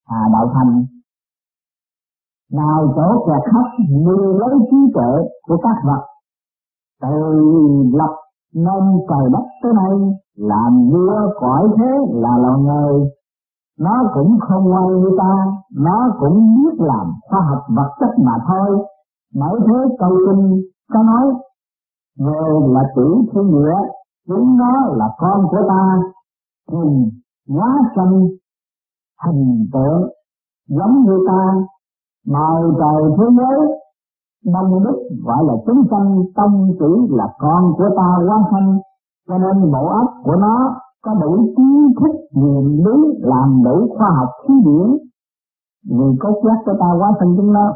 à 0.07 0.21
đạo 0.33 0.49
thành. 0.53 0.83
Nào 2.51 2.93
chỗ 2.95 3.25
kẹt 3.27 3.53
khắp 3.53 3.69
như 3.89 4.15
lấy 4.39 4.55
trí 4.71 4.77
tuệ 4.93 5.13
của 5.47 5.57
các 5.63 5.75
vật. 5.85 6.03
Từ 7.01 7.33
lập 7.93 8.15
nên 8.53 8.83
trời 9.09 9.29
đất 9.31 9.45
tới 9.63 9.73
nay, 9.73 9.91
làm 10.35 10.89
vua 10.91 11.33
cõi 11.39 11.69
thế 11.77 11.91
là 12.13 12.37
loài 12.37 12.59
người. 12.59 13.09
Nó 13.79 14.03
cũng 14.13 14.37
không 14.47 14.63
ngoan 14.63 14.87
như 14.87 15.09
ta 15.17 15.45
nó 15.73 16.07
cũng 16.19 16.55
biết 16.55 16.75
làm 16.77 17.13
khoa 17.29 17.39
học 17.49 17.61
vật 17.75 17.89
chất 17.99 18.09
mà 18.25 18.31
thôi. 18.47 18.85
Bởi 19.35 19.59
thế 19.67 19.95
câu 19.99 20.17
kinh 20.27 20.61
có 20.93 21.03
nói, 21.03 21.33
người 22.17 22.73
là 22.73 22.81
chủ 22.95 23.25
thiên 23.33 23.51
địa, 23.51 23.77
chúng 24.27 24.57
nó 24.57 24.73
là 24.95 25.09
con 25.17 25.47
của 25.49 25.61
ta. 25.69 25.97
Cùng 26.71 27.09
hóa 27.49 27.77
sanh 27.95 28.27
hình 29.25 29.69
tượng, 29.73 30.09
giống 30.69 31.03
như 31.03 31.25
ta 31.27 31.53
màu 32.27 32.71
trời 32.79 33.11
thế 33.17 33.23
giới 33.37 33.85
đông 34.53 34.83
đức 34.83 34.97
gọi 35.25 35.43
là 35.47 35.53
chúng 35.65 35.83
sanh 35.91 36.23
tâm 36.35 36.67
chỉ 36.79 37.15
là 37.15 37.27
con 37.39 37.73
của 37.77 37.89
ta 37.97 38.07
quan 38.27 38.41
sanh 38.51 38.79
cho 39.27 39.37
nên 39.37 39.71
bộ 39.71 39.87
óc 39.87 40.09
của 40.23 40.35
nó 40.35 40.75
có 41.01 41.13
đủ 41.13 41.53
kiến 41.57 41.93
thức 41.99 42.15
nghiền 42.31 42.65
lý, 42.85 43.19
làm 43.19 43.63
đủ 43.63 43.95
khoa 43.97 44.09
học 44.17 44.29
thí 44.47 44.53
điển 44.65 44.97
vì 45.89 46.17
cốt 46.19 46.41
giác 46.43 46.57
của 46.65 46.73
ta 46.79 46.89
quá 46.99 47.11
thân 47.19 47.29
chúng 47.37 47.53
nó. 47.53 47.73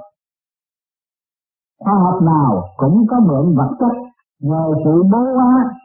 Khoa 1.79 1.93
học 1.93 2.21
nào 2.21 2.63
cũng 2.77 3.05
có 3.09 3.19
mượn 3.19 3.55
vật 3.55 3.71
chất 3.79 3.93
nhờ 4.41 4.73
sự 4.83 5.03
bố 5.11 5.19
hóa 5.37 5.75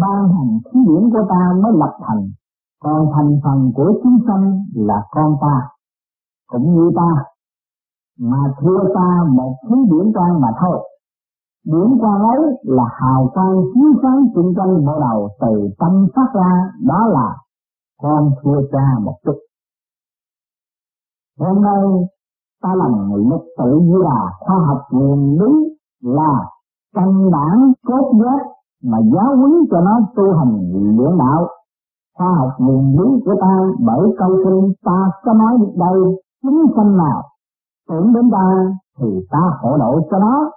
ban 0.00 0.28
hành 0.34 0.58
khí 0.64 0.80
điển 0.88 1.10
của 1.10 1.24
ta 1.28 1.52
mới 1.62 1.72
lập 1.72 1.98
thành. 2.06 2.30
Còn 2.82 3.06
thành 3.14 3.40
phần 3.44 3.72
của 3.74 3.92
chúng 4.02 4.18
sanh 4.26 4.64
là 4.74 5.02
con 5.10 5.36
ta 5.40 5.68
cũng 6.46 6.74
như 6.74 6.90
ta. 6.96 7.24
Mà 8.20 8.38
thua 8.60 8.94
ta 8.94 9.24
một 9.28 9.54
khí 9.68 9.76
điển 9.90 10.12
quan 10.14 10.40
mà 10.40 10.48
thôi. 10.60 10.88
Điển 11.66 11.98
quang 12.00 12.22
ấy 12.22 12.40
là 12.62 12.84
hào 13.00 13.30
quang 13.34 13.56
chiếu 13.74 14.00
sáng 14.02 14.24
chung 14.34 14.54
quanh 14.56 14.84
bộ 14.86 15.00
đầu 15.00 15.28
từ 15.40 15.68
tâm 15.78 16.06
phát 16.16 16.30
ra, 16.34 16.72
đó 16.86 17.06
là 17.06 17.36
con 18.02 18.30
thua 18.42 18.62
cha 18.72 18.84
một 19.02 19.16
chút. 19.24 19.47
Hôm 21.38 21.62
nay 21.62 21.82
ta 22.62 22.74
làm 22.74 23.12
lực 23.12 23.44
tự 23.58 23.80
là 24.04 24.30
khoa 24.40 24.56
học 24.66 24.78
nguyên 24.90 25.38
lý 25.40 25.52
là 26.02 26.34
căn 26.94 27.30
bản, 27.30 27.72
cốt 27.86 28.12
giác 28.20 28.46
mà 28.84 28.98
giáo 29.14 29.36
huấn 29.36 29.52
cho 29.70 29.80
nó 29.80 30.00
tu 30.16 30.32
hành 30.38 30.72
luyện 30.96 31.18
đạo. 31.18 31.46
Khoa 32.18 32.28
học 32.38 32.50
nguyên 32.58 32.98
lý 32.98 33.20
của 33.24 33.34
ta 33.40 33.58
bởi 33.86 34.08
câu 34.18 34.30
kinh 34.44 34.72
ta 34.84 35.10
có 35.24 35.32
nói 35.32 35.58
được 35.60 35.72
đây, 35.76 35.98
chúng 36.42 36.62
sanh 36.76 36.96
nào 36.96 37.22
tưởng 37.88 38.12
đến 38.12 38.30
ta 38.32 38.46
thì 38.98 39.06
ta 39.30 39.38
hộ 39.62 39.76
độ 39.78 40.00
cho 40.10 40.18
nó, 40.18 40.50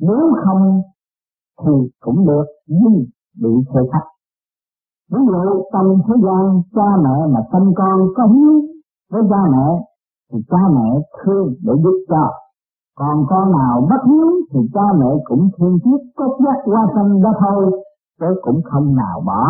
nếu 0.00 0.34
không 0.44 0.82
thì 1.64 1.72
cũng 2.00 2.26
được, 2.26 2.44
nhưng 2.66 2.94
bị 3.42 3.50
khởi 3.72 3.84
khắc 3.92 4.02
ví 5.12 5.18
dụ 5.26 5.62
trong 5.72 5.98
thế 6.06 6.14
gian, 6.24 6.62
cha 6.74 6.96
mẹ 7.04 7.26
mà 7.32 7.40
sinh 7.52 7.72
con 7.76 8.00
có 8.16 8.26
hiếu 8.26 8.62
với 9.12 9.22
cha 9.30 9.36
mẹ 9.52 9.66
thì 10.32 10.38
cha 10.50 10.58
mẹ 10.74 10.88
thương 11.18 11.54
để 11.62 11.72
giúp 11.82 12.04
cho. 12.08 12.30
Còn 12.96 13.24
con 13.28 13.52
nào 13.52 13.86
bất 13.90 14.02
hiếu 14.06 14.30
thì 14.52 14.60
cha 14.74 14.86
mẹ 15.00 15.10
cũng 15.24 15.48
thương 15.58 15.78
tiếc, 15.84 16.00
có 16.16 16.28
giác 16.44 16.58
qua 16.64 16.86
sanh 16.94 17.22
đó 17.22 17.32
thôi, 17.40 17.82
chứ 18.20 18.26
cũng 18.42 18.60
không 18.64 18.96
nào 18.96 19.20
bỏ. 19.26 19.44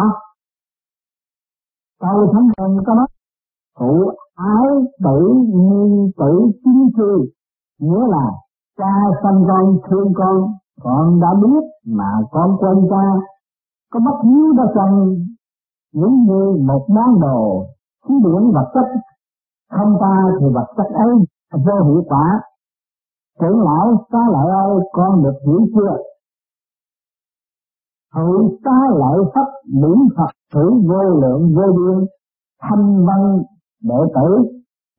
Câu 2.00 2.32
thánh 2.32 2.48
thần 2.56 2.76
có 2.86 2.94
nói, 2.94 3.06
phụ 3.78 4.10
ái 4.34 4.68
tử 5.04 5.34
nhi 5.54 6.12
tử 6.16 6.50
chính 6.64 6.88
sư 6.96 7.24
nghĩa 7.80 8.06
là 8.08 8.26
cha 8.78 8.94
sanh 9.22 9.44
con 9.48 9.78
thương 9.90 10.12
con 10.14 10.54
con 10.82 11.20
đã 11.20 11.28
biết 11.42 11.64
mà 11.86 12.12
con 12.30 12.56
quên 12.58 12.88
cha. 12.90 13.06
Có 13.92 14.00
bất 14.00 14.18
hiếu 14.24 14.52
đó 14.56 14.64
rằng 14.74 15.14
những 15.92 16.24
như 16.24 16.64
một 16.66 16.86
món 16.88 17.20
đồ 17.20 17.64
khí 18.04 18.14
điển 18.24 18.52
vật 18.52 18.70
chất 18.74 19.00
không 19.70 19.96
ta 20.00 20.14
thì 20.40 20.46
vật 20.54 20.66
chất 20.76 20.86
ấy, 20.94 21.14
vô 21.52 21.84
hiệu 21.84 22.02
quả. 22.08 22.40
Trưởng 23.40 23.62
lão 23.62 24.06
xá 24.12 24.18
lợi 24.32 24.50
ơi, 24.50 24.80
con 24.92 25.22
được 25.22 25.34
hiểu 25.46 25.60
chưa? 25.74 25.96
Hữu 28.14 28.50
xá 28.64 28.78
lợi 28.98 29.18
pháp 29.34 29.46
biển 29.64 30.08
phật 30.16 30.30
thử 30.54 30.70
vô 30.88 31.02
lượng, 31.02 31.54
vô 31.56 31.62
biên, 31.76 32.06
thanh 32.62 33.06
văn, 33.06 33.42
đệ 33.82 34.00
tử. 34.14 34.44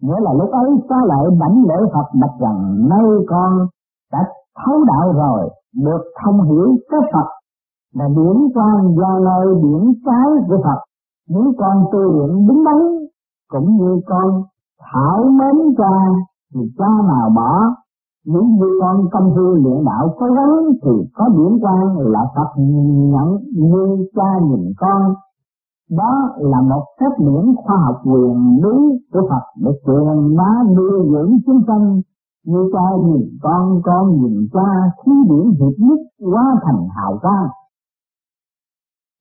Nghĩa 0.01 0.19
là 0.19 0.33
lúc 0.33 0.51
ấy 0.51 0.69
xá 0.89 0.95
lợi 1.05 1.29
đảnh 1.39 1.63
lễ 1.67 1.75
phật 1.93 2.09
bạch 2.21 2.39
rằng, 2.39 2.87
nay 2.89 3.05
con 3.27 3.67
đã 4.11 4.19
thấu 4.65 4.83
đạo 4.83 5.13
rồi, 5.13 5.49
được 5.75 6.01
thông 6.23 6.41
hiểu 6.41 6.77
cái 6.89 6.99
phật, 7.13 7.29
là 7.93 8.05
điển 8.07 8.37
quan 8.55 8.95
do 8.97 9.19
nơi 9.19 9.55
điển 9.63 9.93
trái 10.05 10.45
của 10.47 10.57
phật. 10.63 10.79
Nếu 11.29 11.53
con 11.57 11.85
tu 11.91 11.99
luyện 11.99 12.47
đúng 12.47 12.63
đắn, 12.65 12.77
cũng 13.49 13.77
như 13.77 14.01
con 14.05 14.43
thảo 14.79 15.23
mến 15.23 15.75
cha, 15.77 15.95
thì 16.53 16.61
cha 16.77 16.87
nào 17.07 17.29
bỏ 17.35 17.75
những 18.25 18.47
như 18.55 18.79
con 18.81 18.97
công 19.11 19.31
phu 19.35 19.41
luyện 19.41 19.85
đạo 19.85 20.15
có 20.19 20.27
gắng 20.27 20.55
thì 20.83 20.91
có 21.13 21.29
điển 21.29 21.59
quan 21.61 21.97
là 21.97 22.19
Phật 22.35 22.51
nhận 23.11 23.37
như 23.55 24.07
cha 24.15 24.29
nhìn 24.49 24.73
con. 24.77 25.13
Đó 25.91 26.11
là 26.37 26.61
một 26.61 26.83
phép 26.99 27.13
điểm 27.19 27.55
khoa 27.55 27.77
học 27.85 27.95
quyền 28.05 28.59
lý 28.63 28.77
của 29.13 29.21
Phật 29.29 29.45
để 29.63 29.71
truyền 29.85 30.37
bá 30.37 30.51
nuôi 30.75 31.09
dưỡng 31.11 31.37
chúng 31.45 31.61
sanh. 31.67 32.01
Như 32.45 32.69
cha 32.73 32.85
nhìn 33.05 33.37
con 33.41 33.81
con 33.83 34.21
nhìn 34.21 34.47
cha 34.53 34.69
khí 35.05 35.11
điển 35.29 35.45
hiệp 35.59 35.79
nhất 35.79 35.99
hóa 36.31 36.55
thành 36.63 36.87
hào 36.95 37.19
quang. 37.21 37.49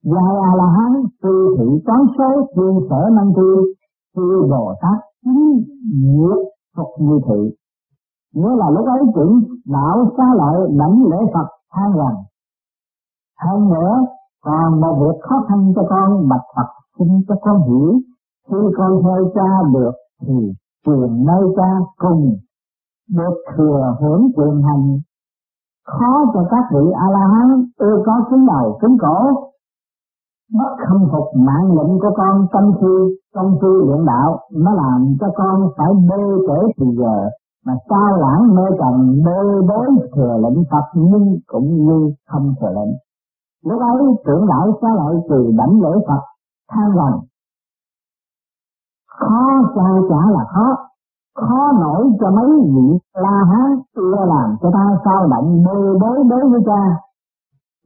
Dài 0.05 0.35
A 0.51 0.57
La 0.57 0.67
Hán, 0.77 0.93
tư 1.23 1.57
thị 1.59 1.83
toán 1.87 2.01
số 2.19 2.47
chuyên 2.57 2.89
sở 2.91 3.11
năng 3.13 3.33
tư 3.37 3.75
tư 4.17 4.47
Bồ 4.51 4.75
Tát 4.81 5.08
chính 5.25 5.65
diệt 6.03 6.39
phục 6.77 6.89
như 6.99 7.21
thị. 7.27 7.57
Nghĩa 8.35 8.57
là 8.57 8.71
lúc 8.71 8.87
ấy 8.87 9.03
trưởng 9.15 9.41
đạo 9.67 10.11
xa 10.17 10.25
lợi 10.37 10.71
lãnh 10.73 11.05
lễ 11.11 11.19
Phật 11.35 11.49
than 11.73 11.93
rằng 11.93 12.17
hơn 13.41 13.69
nữa, 13.69 13.95
còn 14.45 14.81
một 14.81 14.95
việc 15.01 15.19
khó 15.23 15.37
khăn 15.49 15.73
cho 15.77 15.83
con, 15.91 16.29
bạch 16.29 16.47
Phật 16.57 16.69
xin 16.99 17.09
cho 17.29 17.35
con 17.43 17.63
hiểu. 17.63 18.01
Khi 18.49 18.57
con 18.77 19.03
theo 19.05 19.31
cha 19.35 19.51
được, 19.73 19.93
thì 20.27 20.53
quyền 20.87 21.25
nơi 21.27 21.43
cha 21.57 21.71
cùng 21.97 22.37
được 23.11 23.35
thừa 23.57 23.97
hưởng 24.01 24.23
quyền 24.37 24.63
hành. 24.63 24.99
Khó 25.87 26.25
cho 26.35 26.45
các 26.51 26.65
vị 26.75 26.91
a 26.95 27.07
la 27.11 27.27
hán, 27.33 27.65
ưa 27.77 28.03
có 28.07 28.13
cứng 28.31 28.47
đầu 28.47 28.79
cứng 28.81 28.97
cổ 29.01 29.48
mất 30.53 30.73
khâm 30.89 31.01
phục 31.13 31.27
mạng 31.35 31.69
lệnh 31.77 31.99
của 32.01 32.11
con 32.17 32.47
tâm 32.53 32.73
sư 32.81 33.17
công 33.35 33.59
sư 33.61 33.83
luyện 33.87 34.05
đạo, 34.07 34.39
nó 34.53 34.71
làm 34.73 35.17
cho 35.21 35.27
con 35.37 35.71
phải 35.77 35.93
bê 36.09 36.23
trễ 36.47 36.73
thì 36.79 36.87
giờ, 36.99 37.29
mà 37.67 37.73
sao 37.89 38.17
lãng 38.17 38.55
mê 38.55 38.63
trần 38.79 39.23
bê 39.27 39.41
bối 39.69 39.87
thừa 40.17 40.37
lệnh 40.43 40.65
Phật 40.71 40.87
nhưng 40.95 41.37
cũng 41.47 41.69
như 41.87 42.13
không 42.29 42.55
thừa 42.61 42.69
lệnh. 42.69 42.95
Lúc 43.65 43.81
ấy, 43.81 44.03
trưởng 44.27 44.49
lão 44.49 44.79
xá 44.83 44.89
lợi 44.97 45.17
từ 45.31 45.53
đảnh 45.59 45.81
lễ 45.83 45.91
Phật, 46.09 46.23
than 46.71 46.91
rằng, 46.97 47.21
khó 49.19 49.47
sao 49.75 50.03
trả 50.09 50.31
là 50.31 50.45
khó 50.55 50.89
khó 51.41 51.73
nổi 51.81 52.11
cho 52.21 52.31
mấy 52.31 52.51
vị 52.75 52.99
la 53.15 53.45
hán 53.51 53.79
chưa 53.97 54.25
làm 54.27 54.57
cho 54.61 54.71
ta 54.73 54.97
sao 55.05 55.27
động 55.31 55.63
bê 55.67 55.99
bối 56.01 56.19
đối 56.31 56.51
với 56.51 56.61
cha? 56.67 57.01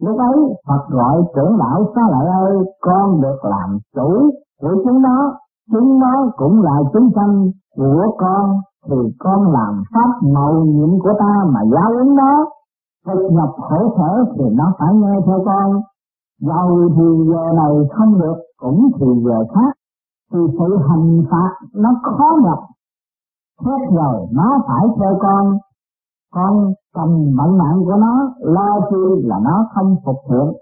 Lúc 0.00 0.18
ấy 0.18 0.38
Phật 0.68 0.82
gọi 0.88 1.22
trưởng 1.34 1.56
lão 1.56 1.84
xá 1.94 2.02
lợi 2.10 2.26
ơi, 2.26 2.56
con 2.80 3.20
được 3.20 3.38
làm 3.42 3.78
chủ 3.94 4.30
của 4.62 4.74
chúng 4.84 5.02
nó, 5.02 5.32
chúng 5.72 5.98
nó 5.98 6.30
cũng 6.36 6.62
là 6.62 6.76
chúng 6.92 7.10
sanh 7.14 7.50
của 7.76 8.06
con, 8.18 8.60
thì 8.88 8.96
con 9.18 9.52
làm 9.52 9.82
pháp 9.94 10.28
màu 10.34 10.54
nhiệm 10.64 11.00
của 11.02 11.12
ta 11.18 11.44
mà 11.48 11.60
giáo 11.72 11.90
ứng 11.98 12.14
nó, 12.14 12.46
thực 13.06 13.30
nhập 13.30 13.48
khổ 13.56 13.94
sở 13.96 14.24
thì 14.38 14.44
nó 14.52 14.72
phải 14.78 14.94
nghe 14.94 15.20
theo 15.26 15.40
con, 15.44 15.80
giàu 16.40 16.68
thì 16.96 17.04
giờ 17.28 17.52
này 17.56 17.72
không 17.96 18.18
được, 18.20 18.36
cũng 18.60 18.90
thì 19.00 19.06
giờ 19.24 19.44
khác, 19.54 19.72
thì 20.32 20.38
sự 20.58 20.78
hành 20.88 21.22
phạt 21.30 21.52
nó 21.74 21.90
khó 22.02 22.36
nhập, 22.42 22.58
hết 23.64 23.96
rồi 23.96 24.26
nó 24.32 24.58
phải 24.66 24.86
theo 25.00 25.18
con, 25.20 25.58
con 26.32 26.72
cầm 26.94 27.08
vận 27.08 27.58
mạng 27.58 27.78
của 27.84 27.96
nó, 27.96 28.34
lo 28.40 28.80
chi 28.90 29.22
là 29.24 29.38
nó 29.44 29.66
không 29.74 29.96
phục 30.04 30.16
thượng. 30.28 30.52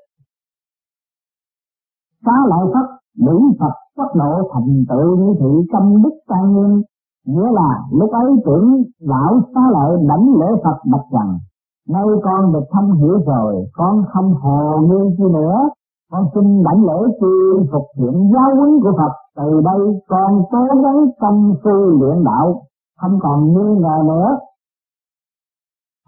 Phá 2.26 2.32
lại 2.46 2.60
pháp 2.74 2.86
điểm 3.14 3.40
Phật 3.60 3.74
phát 3.96 4.14
độ 4.14 4.50
thành 4.52 4.84
tựu 4.88 5.16
như 5.16 5.34
thị 5.40 5.68
tâm 5.72 6.02
đức 6.02 6.14
trang 6.28 6.52
nghiêm 6.52 6.82
nghĩa 7.26 7.50
là 7.52 7.70
lúc 7.92 8.10
ấy 8.12 8.26
tưởng 8.44 8.82
lão 8.98 9.40
phá 9.54 9.60
lợi 9.72 9.96
đảnh 10.08 10.26
lễ 10.40 10.46
Phật 10.64 10.78
bạch 10.92 11.06
rằng 11.12 11.38
nay 11.88 12.04
con 12.22 12.52
được 12.52 12.64
thông 12.72 12.92
hiểu 12.92 13.18
rồi, 13.26 13.66
con 13.72 14.04
không 14.12 14.34
hồ 14.34 14.78
nguyên 14.80 15.14
chi 15.18 15.24
nữa. 15.32 15.68
Con 16.12 16.24
xin 16.34 16.62
đảnh 16.62 16.84
lễ 16.84 16.98
chi 17.20 17.66
phục 17.72 17.86
hiện 17.96 18.30
giáo 18.32 18.56
huấn 18.56 18.70
của 18.82 18.92
Phật. 18.96 19.12
Từ 19.36 19.60
đây 19.64 20.00
con 20.08 20.42
cố 20.50 20.64
gắng 20.82 21.06
tâm 21.20 21.54
phu 21.64 21.70
luyện 21.70 22.24
đạo, 22.24 22.62
không 23.00 23.18
còn 23.22 23.46
nghi 23.46 23.80
ngờ 23.80 24.02
nữa 24.06 24.38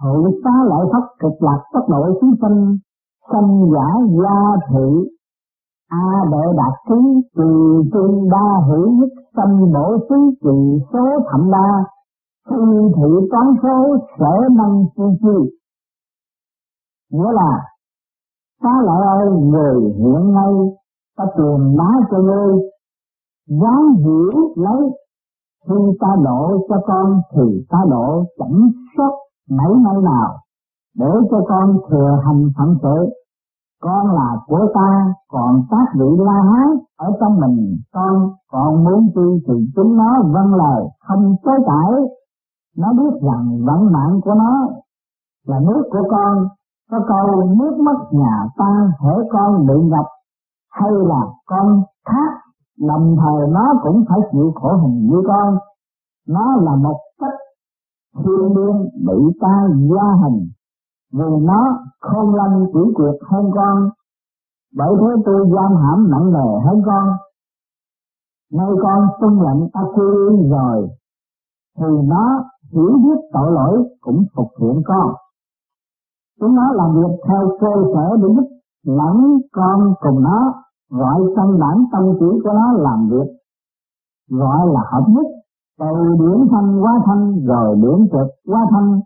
hội 0.02 0.40
xá 0.44 0.50
lợi 0.70 0.86
thất 0.92 1.06
cực 1.20 1.42
lạc 1.42 1.60
tốc 1.72 1.88
độ 1.88 2.18
chúng 2.20 2.34
sinh 2.42 2.78
sanh 3.32 3.70
giả 3.72 3.88
gia 4.22 4.66
thị, 4.70 5.08
a 5.88 6.24
đệ 6.32 6.44
đạt 6.56 6.74
trí 6.88 7.00
trì 7.36 7.52
trung 7.92 8.30
đa 8.30 8.60
hữu 8.68 8.90
nhất 8.90 9.08
sanh 9.36 9.72
bổ 9.72 9.96
xứ 10.08 10.16
trì 10.42 10.84
số 10.92 11.04
thậm 11.30 11.50
đa 11.50 11.84
thi 12.50 12.56
thị 12.96 13.28
toán 13.30 13.46
số, 13.62 13.96
sở 14.18 14.48
năng 14.56 14.84
chi 14.96 15.02
chi. 15.20 15.56
Nghĩa 17.12 17.32
là 17.32 17.60
xá 18.62 18.70
lợi 18.84 19.06
ơi, 19.06 19.30
người 19.30 19.92
hiện 19.98 20.34
nay, 20.34 20.52
ta 21.16 21.24
truyền 21.36 21.76
bá 21.76 21.90
cho 22.10 22.18
ngươi 22.18 22.54
dám 23.48 23.94
hiểu 23.96 24.52
lấy, 24.56 24.90
khi 25.68 25.74
ta 26.00 26.08
độ 26.24 26.66
cho 26.68 26.76
con 26.86 27.20
thì 27.32 27.64
ta 27.70 27.78
độ 27.90 28.24
chẳng 28.38 28.70
sót 28.96 29.12
mấy 29.58 29.72
năm 29.84 30.04
nào, 30.04 30.28
để 30.98 31.10
cho 31.30 31.40
con 31.48 31.76
thừa 31.90 32.18
hành 32.24 32.42
phận 32.56 32.76
sự, 32.82 32.96
con 33.82 34.06
là 34.06 34.36
của 34.46 34.66
ta, 34.74 35.14
còn 35.28 35.62
các 35.70 35.86
vị 35.98 36.06
la 36.18 36.42
hán 36.50 36.68
ở 36.98 37.08
trong 37.20 37.40
mình, 37.40 37.78
con 37.94 38.30
còn 38.52 38.84
muốn 38.84 39.10
chi 39.14 39.44
thì 39.46 39.54
chúng 39.76 39.96
nó 39.96 40.22
vâng 40.22 40.54
lời, 40.54 40.84
không 41.08 41.36
chối 41.44 41.58
cãi. 41.66 41.92
Nó 42.76 42.92
biết 42.92 43.20
rằng 43.22 43.64
vận 43.66 43.92
mạng 43.92 44.20
của 44.24 44.34
nó 44.34 44.68
là 45.46 45.60
nước 45.60 45.82
của 45.90 46.08
con, 46.10 46.48
có 46.90 46.98
câu 47.08 47.54
nước 47.58 47.76
mất 47.80 47.98
nhà 48.12 48.46
ta 48.58 48.92
hễ 49.00 49.14
con 49.32 49.66
bị 49.66 49.74
ngập 49.82 50.06
hay 50.72 50.90
là 50.92 51.22
con 51.46 51.82
khác, 52.08 52.32
đồng 52.88 53.16
thời 53.20 53.48
nó 53.48 53.74
cũng 53.82 54.04
phải 54.08 54.18
chịu 54.32 54.52
khổ 54.54 54.76
hình 54.82 55.06
như 55.06 55.22
con. 55.26 55.58
Nó 56.28 56.56
là 56.56 56.76
một 56.76 56.96
thiên 58.14 58.56
liêng 58.56 58.80
bị 59.06 59.38
ta 59.40 59.68
gia 59.90 60.06
hành 60.22 60.38
vì 61.12 61.30
nó 61.42 61.78
không 62.00 62.34
lanh 62.34 62.66
chủ 62.72 62.92
quyệt 62.94 63.14
hơn 63.30 63.50
con. 63.54 63.90
Bởi 64.76 64.88
thế 65.00 65.22
tôi 65.24 65.48
giam 65.54 65.76
hãm 65.82 66.10
nặng 66.10 66.32
nề 66.32 66.48
hơn 66.64 66.82
con. 66.86 67.08
Nay 68.52 68.70
con 68.82 69.08
tuân 69.20 69.32
lệnh 69.34 69.70
ta 69.72 69.80
quy 69.94 70.48
rồi, 70.50 70.88
thì 71.78 71.86
nó 72.04 72.44
hiểu 72.72 72.98
biết 73.04 73.20
tội 73.32 73.52
lỗi 73.52 73.84
cũng 74.00 74.24
phục 74.36 74.48
hiện 74.60 74.82
con. 74.86 75.14
Chúng 76.40 76.54
nó 76.54 76.72
làm 76.72 76.94
việc 76.94 77.16
theo 77.28 77.56
cơ 77.60 77.72
sở 77.94 78.16
để 78.16 78.28
giúp 78.36 78.48
lẫn 78.86 79.16
con 79.52 79.94
cùng 80.00 80.22
nó 80.22 80.54
gọi 80.90 81.20
căn 81.36 81.58
bản 81.60 81.84
tâm 81.92 82.02
chỉ 82.20 82.26
của 82.44 82.52
nó 82.52 82.72
làm 82.72 83.08
việc 83.08 83.32
gọi 84.30 84.66
là 84.74 84.80
hợp 84.92 85.04
nhất 85.08 85.26
từ 85.80 86.16
điểm 86.20 86.46
thanh 86.50 86.82
quá 86.82 86.92
thanh 87.06 87.44
rồi 87.44 87.76
điểm 87.76 88.08
cực 88.12 88.28
quá 88.46 88.66
thanh 88.70 89.00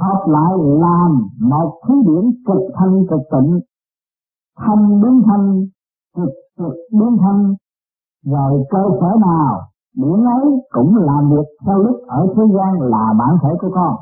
hợp 0.00 0.20
lại 0.26 0.52
làm 0.58 1.28
một 1.40 1.80
thứ 1.88 1.94
điểm 2.06 2.30
cực 2.46 2.62
thanh 2.74 3.06
cực 3.10 3.20
tịnh. 3.32 3.60
Thanh 4.58 5.00
biến 5.02 5.22
thanh, 5.26 5.66
cực 6.16 6.34
cực 6.58 6.74
biến 6.92 7.16
thanh. 7.20 7.54
Rồi 8.24 8.64
cơ 8.70 8.82
sở 9.00 9.08
nào 9.20 9.60
điểm 9.96 10.24
ấy 10.26 10.44
cũng 10.70 10.96
làm 10.96 11.30
việc 11.30 11.48
theo 11.66 11.78
lúc 11.78 11.96
ở 12.06 12.26
thế 12.36 12.42
gian 12.54 12.80
là 12.80 13.14
bản 13.18 13.36
thể 13.42 13.48
của 13.60 13.70
con. 13.74 13.94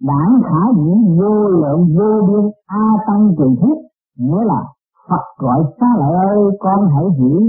Đảng 0.00 0.40
khả 0.42 0.72
dĩ 0.76 1.18
vô 1.20 1.48
lượng, 1.48 1.88
vô 1.98 2.26
biên, 2.28 2.50
a 2.66 2.84
tăng 3.06 3.34
trì 3.38 3.44
thiết, 3.60 3.76
nghĩa 4.18 4.44
là 4.44 4.62
Phật 5.08 5.24
gọi 5.38 5.64
xa 5.80 5.86
lại 5.98 6.12
ơi, 6.12 6.38
con 6.60 6.88
hãy 6.94 7.04
hiểu 7.18 7.40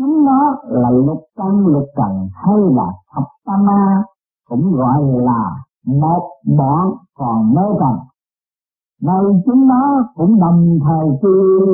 chính 0.00 0.24
nó 0.24 0.56
là 0.62 0.90
lục 0.90 1.24
tâm 1.36 1.66
lục 1.66 1.84
trần 1.96 2.28
hay 2.32 2.56
là 2.76 2.92
thập 3.14 3.24
tam 3.46 3.66
ma 3.66 4.02
cũng 4.48 4.72
gọi 4.72 5.02
là 5.02 5.56
một 5.86 6.30
bọn 6.58 6.94
còn 7.18 7.54
mê 7.54 7.62
trần. 7.80 7.96
Này 9.02 9.24
chính 9.46 9.66
nó 9.66 10.04
cũng 10.14 10.40
đồng 10.40 10.78
thời 10.84 11.08
chi 11.22 11.28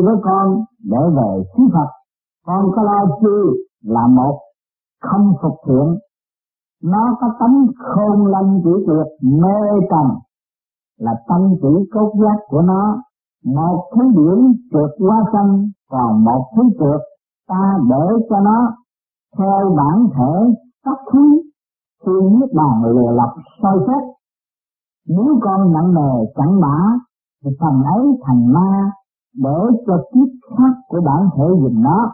với 0.05 0.17
con 0.23 0.65
để 0.85 0.99
về 1.17 1.45
xứ 1.57 1.63
Phật. 1.73 1.89
Con 2.47 2.65
có 2.77 2.83
lo 2.83 3.05
chi 3.21 3.59
là 3.83 4.07
một 4.07 4.39
không 5.03 5.33
phục 5.43 5.55
thiện. 5.67 5.99
Nó 6.83 7.17
có 7.21 7.29
tấm 7.41 7.67
khôn 7.79 8.27
lanh 8.27 8.61
chỉ 8.65 8.71
tuyệt 8.87 9.07
mê 9.23 9.59
trần, 9.91 10.19
là 10.99 11.15
tâm 11.29 11.41
chỉ 11.63 11.89
cốt 11.95 12.13
giác 12.23 12.39
của 12.49 12.63
nó. 12.63 13.03
Một 13.45 13.91
thứ 13.95 14.03
điểm 14.03 14.53
trượt 14.73 14.91
quá 14.99 15.25
sanh, 15.33 15.69
còn 15.91 16.25
một 16.25 16.45
thứ 16.57 16.63
trượt 16.79 17.01
ta 17.49 17.79
để 17.91 18.27
cho 18.31 18.41
nó 18.41 18.77
theo 19.39 19.75
bản 19.77 20.07
thể 20.15 20.55
tất 20.85 20.97
thứ 21.13 21.43
khi 22.05 22.13
biết 22.13 22.47
bàn 22.55 22.83
lừa 22.85 23.13
lọc 23.13 23.35
soi 23.63 23.79
xét 23.87 24.17
nếu 25.09 25.39
con 25.43 25.73
nặng 25.73 25.95
nề 25.95 26.33
chẳng 26.37 26.61
mã, 26.61 26.99
thì 27.45 27.51
phần 27.61 27.83
ấy 27.83 28.07
thành 28.23 28.53
ma 28.53 28.93
để 29.35 29.59
cho 29.87 29.97
kiếp 30.13 30.57
khác 30.59 30.73
của 30.89 31.01
bản 31.05 31.29
thể 31.37 31.45
dùng 31.63 31.83
nó. 31.83 32.13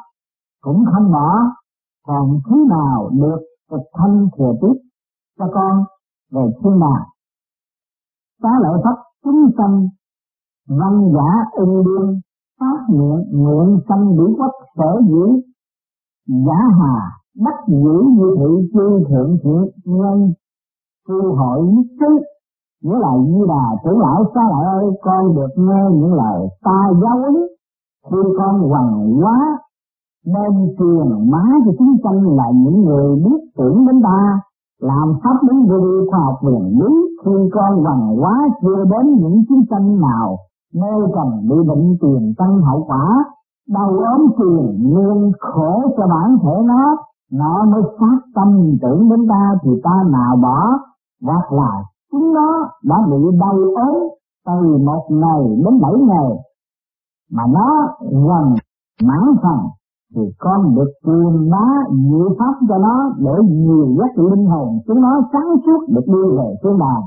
Cũng 0.60 0.84
không 0.92 1.12
bỏ 1.12 1.34
còn 2.06 2.38
thứ 2.48 2.66
nào 2.70 3.10
được 3.12 3.38
cực 3.70 3.80
thanh 3.92 4.28
thừa 4.38 4.52
tiếp 4.60 4.80
cho 5.38 5.48
con 5.54 5.84
về 6.30 6.42
thiên 6.62 6.80
đàng 6.80 7.04
xá 8.42 8.48
lợi 8.62 8.80
pháp 8.84 8.96
chúng 9.24 9.50
sanh 9.58 9.88
văn 10.68 11.12
giả 11.14 11.44
ưng 11.52 11.84
đương 11.84 12.20
phát 12.62 12.80
nguyện 12.88 13.22
nguyện 13.32 13.78
sanh 13.88 14.16
đủ 14.16 14.34
quốc 14.38 14.52
sở 14.76 15.00
dĩ 15.08 15.42
giả 16.46 16.60
hà 16.78 16.96
đắc 17.44 17.58
dữ 17.68 18.02
như 18.16 18.36
thị 18.38 18.68
chư 18.72 19.04
thượng 19.08 19.36
thiện 19.42 19.70
nhân, 19.84 20.32
tu 21.08 21.34
hội 21.34 21.62
nhất 21.62 21.86
trí. 22.00 22.12
Nghĩa 22.82 22.98
là 22.98 23.12
như 23.26 23.44
đà 23.48 23.64
trưởng 23.84 24.00
lão 24.00 24.24
xa 24.34 24.40
lại 24.50 24.64
ơi, 24.64 24.84
con 25.02 25.34
được 25.34 25.52
nghe 25.56 25.82
những 25.92 26.14
lời 26.14 26.48
ta 26.64 26.80
giáo 27.02 27.18
huấn 27.18 27.34
khi 28.10 28.18
con 28.38 28.68
hoàng 28.68 29.20
quá 29.22 29.58
nên 30.26 30.74
truyền 30.78 31.30
má 31.30 31.42
cho 31.64 31.72
chúng 31.78 31.96
sanh 32.04 32.36
là 32.36 32.44
những 32.54 32.84
người 32.84 33.16
biết 33.16 33.40
tưởng 33.56 33.86
đến 33.86 34.02
ta, 34.02 34.40
làm 34.80 35.12
pháp 35.24 35.36
đến 35.48 35.56
vô 35.68 36.04
khoa 36.10 36.18
học 36.18 36.38
viện 36.42 36.78
lý 36.80 36.94
khi 37.24 37.32
con 37.52 37.84
hoàng 37.84 38.22
quá 38.22 38.48
chưa 38.62 38.84
đến 38.84 39.14
những 39.20 39.44
chúng 39.48 39.62
sanh 39.70 40.00
nào 40.00 40.36
nơi 40.74 41.08
cần 41.14 41.48
bị 41.48 41.56
bệnh 41.68 41.96
tiền 42.00 42.34
tăng 42.38 42.60
hậu 42.60 42.84
quả, 42.86 43.24
đau 43.68 43.88
ốm 43.88 44.32
tiền, 44.38 44.90
nguyên 44.92 45.32
khổ 45.40 45.82
cho 45.96 46.06
bản 46.06 46.36
thể 46.42 46.62
nó 46.64 46.96
nó 47.32 47.64
mới 47.64 47.82
phát 47.98 48.18
tâm 48.34 48.76
tưởng 48.82 49.08
đến 49.10 49.28
ta 49.28 49.54
thì 49.62 49.70
ta 49.84 50.04
nào 50.10 50.36
bỏ. 50.42 50.68
Hoặc 51.22 51.52
là 51.52 51.84
chúng 52.12 52.34
nó 52.34 52.68
đã 52.84 52.96
bị 53.10 53.38
đau 53.40 53.56
ốm 53.76 54.08
từ 54.46 54.78
một 54.78 55.06
ngày 55.10 55.42
đến 55.64 55.80
bảy 55.80 55.92
ngày, 55.92 56.30
mà 57.32 57.42
nó 57.54 57.88
gần 58.10 58.54
mãn 59.02 59.24
phần 59.42 59.58
thì 60.14 60.22
con 60.38 60.74
được 60.74 60.92
truyền 61.04 61.50
bá 61.50 61.66
dự 61.90 62.28
pháp 62.38 62.54
cho 62.68 62.78
nó 62.78 63.14
để 63.18 63.32
nhiều 63.48 63.96
giác 63.98 64.22
linh 64.22 64.46
hồn 64.46 64.78
chúng 64.86 65.00
nó 65.00 65.20
sáng 65.32 65.56
suốt 65.66 65.88
được 65.88 66.06
đi 66.06 66.36
về 66.36 66.54
thiên 66.62 66.78
đàng 66.78 67.02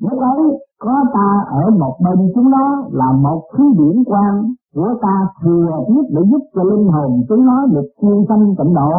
lúc 0.00 0.20
ấy 0.20 0.67
có 0.80 1.04
ta 1.14 1.44
ở 1.50 1.70
một 1.70 1.96
bên 2.04 2.32
chúng 2.34 2.50
nó 2.50 2.82
là 2.90 3.12
một 3.12 3.42
thứ 3.56 3.64
điển 3.78 4.04
quan 4.06 4.54
của 4.74 4.94
ta 5.02 5.26
thừa 5.42 5.70
biết 5.88 6.02
để 6.10 6.22
giúp 6.30 6.42
cho 6.54 6.62
linh 6.62 6.88
hồn 6.88 7.22
chúng 7.28 7.46
nó 7.46 7.66
được 7.66 7.88
chuyên 8.00 8.24
sanh 8.28 8.54
tịnh 8.58 8.74
độ. 8.74 8.92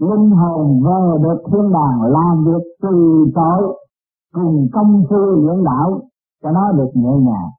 Linh 0.00 0.30
hồn 0.30 0.82
về 0.84 1.18
được 1.22 1.42
thiên 1.52 1.72
đàng 1.72 2.02
làm 2.02 2.44
việc 2.44 2.64
từ 2.82 3.24
tội, 3.34 3.76
cùng 4.34 4.68
công 4.72 5.02
phu 5.10 5.16
luyện 5.16 5.64
đạo, 5.64 6.00
cho 6.42 6.50
nó 6.50 6.72
được 6.72 6.90
nhẹ 6.94 7.12
nhàng. 7.18 7.50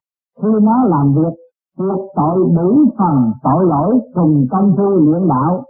Khi 0.42 0.50
nó 0.62 0.84
làm 0.84 1.14
việc 1.14 1.34
thuộc 1.78 2.00
tội 2.16 2.38
đủ 2.56 2.86
phần 2.98 3.32
tội 3.44 3.66
lỗi 3.66 4.00
cùng 4.14 4.46
công 4.52 4.74
phu 4.78 4.84
luyện 4.84 5.28
đạo 5.28 5.64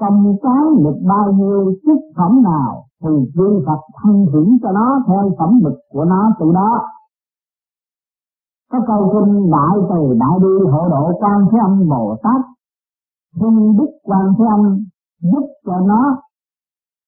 công 0.00 0.36
cái 0.42 0.64
được 0.84 0.96
bao 1.08 1.32
nhiêu 1.32 1.72
chức 1.86 1.98
phẩm 2.16 2.42
nào 2.42 2.84
thì 3.02 3.10
chư 3.34 3.62
Phật 3.66 3.80
thân 4.02 4.26
hưởng 4.32 4.56
cho 4.62 4.72
nó 4.72 5.00
theo 5.08 5.30
phẩm 5.38 5.60
lực 5.64 5.78
của 5.92 6.04
nó 6.04 6.30
từ 6.40 6.52
đó 6.52 6.80
có 8.70 8.78
câu 8.86 9.10
kinh 9.12 9.50
đại 9.50 9.76
từ 9.90 10.14
đại 10.20 10.38
bi 10.42 10.70
hộ 10.72 10.88
độ 10.88 11.12
quan 11.20 11.38
thế 11.52 11.58
âm 11.62 11.88
bồ 11.88 12.16
tát, 12.22 12.40
xin 13.40 13.76
đức 13.78 13.90
quan 14.02 14.34
thế 14.38 14.44
âm 14.56 14.84
giúp 15.22 15.46
cho 15.66 15.80
nó. 15.80 16.16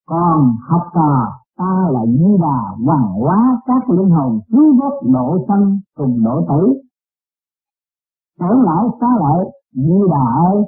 Còn 0.06 0.56
học 0.68 0.82
trò, 0.94 1.26
ta 1.56 1.88
là 1.90 2.00
như 2.08 2.36
là 2.40 2.58
hoàng 2.84 3.12
hóa, 3.20 3.60
các 3.66 3.90
linh 3.90 4.10
hồn 4.10 4.40
cứu 4.52 4.76
vớt 4.80 4.92
độ 5.12 5.38
sanh 5.48 5.78
cùng 5.96 6.24
độ 6.24 6.44
tử. 6.48 6.72
Tưởng 8.40 8.62
lại 8.62 8.84
xá 9.00 9.06
lợi, 9.20 9.44
như 9.74 10.06
đà 10.10 10.50
ơi, 10.50 10.64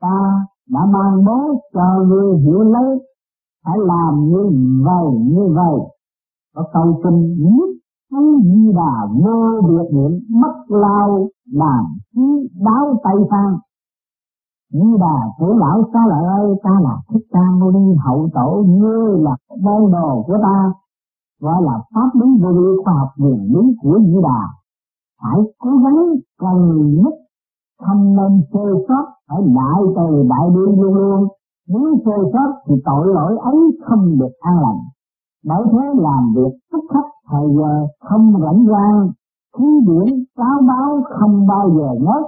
ta 0.00 0.46
đã 0.70 0.80
ban 0.92 1.24
bố 1.24 1.60
cho 1.74 2.04
ngươi 2.06 2.38
hiểu 2.38 2.60
lấy 2.60 2.98
phải 3.64 3.78
làm 3.78 4.28
như 4.28 4.42
vậy 4.84 5.06
như 5.20 5.54
vậy 5.54 5.78
có 6.54 6.64
câu 6.72 7.00
kinh 7.04 7.36
nhất 7.38 7.77
chú 8.10 8.40
di 8.42 8.72
đà 8.72 9.06
vô 9.24 9.60
biệt 9.68 9.88
niệm, 9.92 10.20
mất 10.40 10.54
lao, 10.68 11.28
làm 11.52 11.84
chí 12.14 12.48
đáo 12.64 13.00
tay 13.04 13.14
phan. 13.30 13.56
Di 14.72 14.98
đà 15.00 15.18
trưởng 15.38 15.58
lão 15.58 15.82
xa 15.92 16.00
lợi 16.08 16.24
ơi, 16.24 16.54
ta 16.62 16.70
là 16.82 16.96
thích 17.08 17.26
ca 17.32 17.40
mâu 17.60 17.70
ni, 17.70 17.94
hậu 18.04 18.28
tổ, 18.34 18.64
ngươi 18.68 19.18
là 19.18 19.36
môn 19.62 19.92
đồ 19.92 20.22
của 20.26 20.38
ta. 20.42 20.72
Gọi 21.40 21.62
là 21.62 21.82
pháp 21.94 22.10
lý 22.14 22.42
vô 22.42 22.48
vi, 22.52 22.82
khoa 22.84 22.94
học 22.94 23.08
quyền 23.18 23.40
lý 23.54 23.76
của 23.82 23.98
di 24.06 24.16
đà. 24.22 24.40
Phải 25.22 25.40
cố 25.58 25.70
gắng 25.70 26.14
cần 26.40 26.94
nhất 26.94 27.14
không 27.82 28.16
nên 28.16 28.42
sơ 28.52 28.60
sót, 28.88 29.04
phải 29.28 29.40
đại 29.56 29.82
từ 29.96 30.24
đại 30.28 30.50
bi 30.50 30.82
luôn 30.82 30.94
luôn. 30.94 31.28
Nếu 31.68 31.96
sơ 32.04 32.12
sót 32.32 32.52
thì 32.66 32.74
tội 32.84 33.06
lỗi 33.14 33.38
ấy 33.42 33.56
không 33.84 34.18
được 34.18 34.32
an 34.40 34.54
lành 34.62 34.80
bởi 35.44 35.62
thế 35.72 35.84
làm 35.96 36.34
việc 36.36 36.58
tức 36.72 36.80
khắc 36.94 37.04
thời 37.30 37.46
giờ 37.56 37.86
không 38.00 38.32
rảnh 38.42 38.66
rang 38.72 39.10
khí 39.56 39.66
điển 39.86 40.24
cáo 40.36 40.56
báo 40.68 41.02
không 41.18 41.46
bao 41.46 41.70
giờ 41.70 41.88
ngớt. 42.00 42.24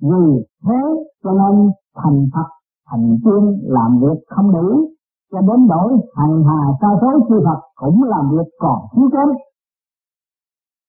Vì 0.00 0.44
thế 0.66 0.80
cho 1.24 1.30
nên 1.30 1.70
thành 1.96 2.26
Phật, 2.34 2.48
thành 2.90 3.16
tiên 3.24 3.60
làm 3.62 3.98
việc 4.00 4.20
không 4.28 4.52
đủ, 4.52 4.88
cho 5.32 5.40
đến 5.40 5.68
đổi 5.68 5.92
hành 6.16 6.44
hà 6.44 6.60
sa 6.80 6.88
số 7.00 7.26
chư 7.28 7.40
Phật 7.44 7.60
cũng 7.76 8.02
làm 8.02 8.30
việc 8.30 8.50
còn 8.58 8.78
thiếu 8.96 9.08
kém. 9.12 9.28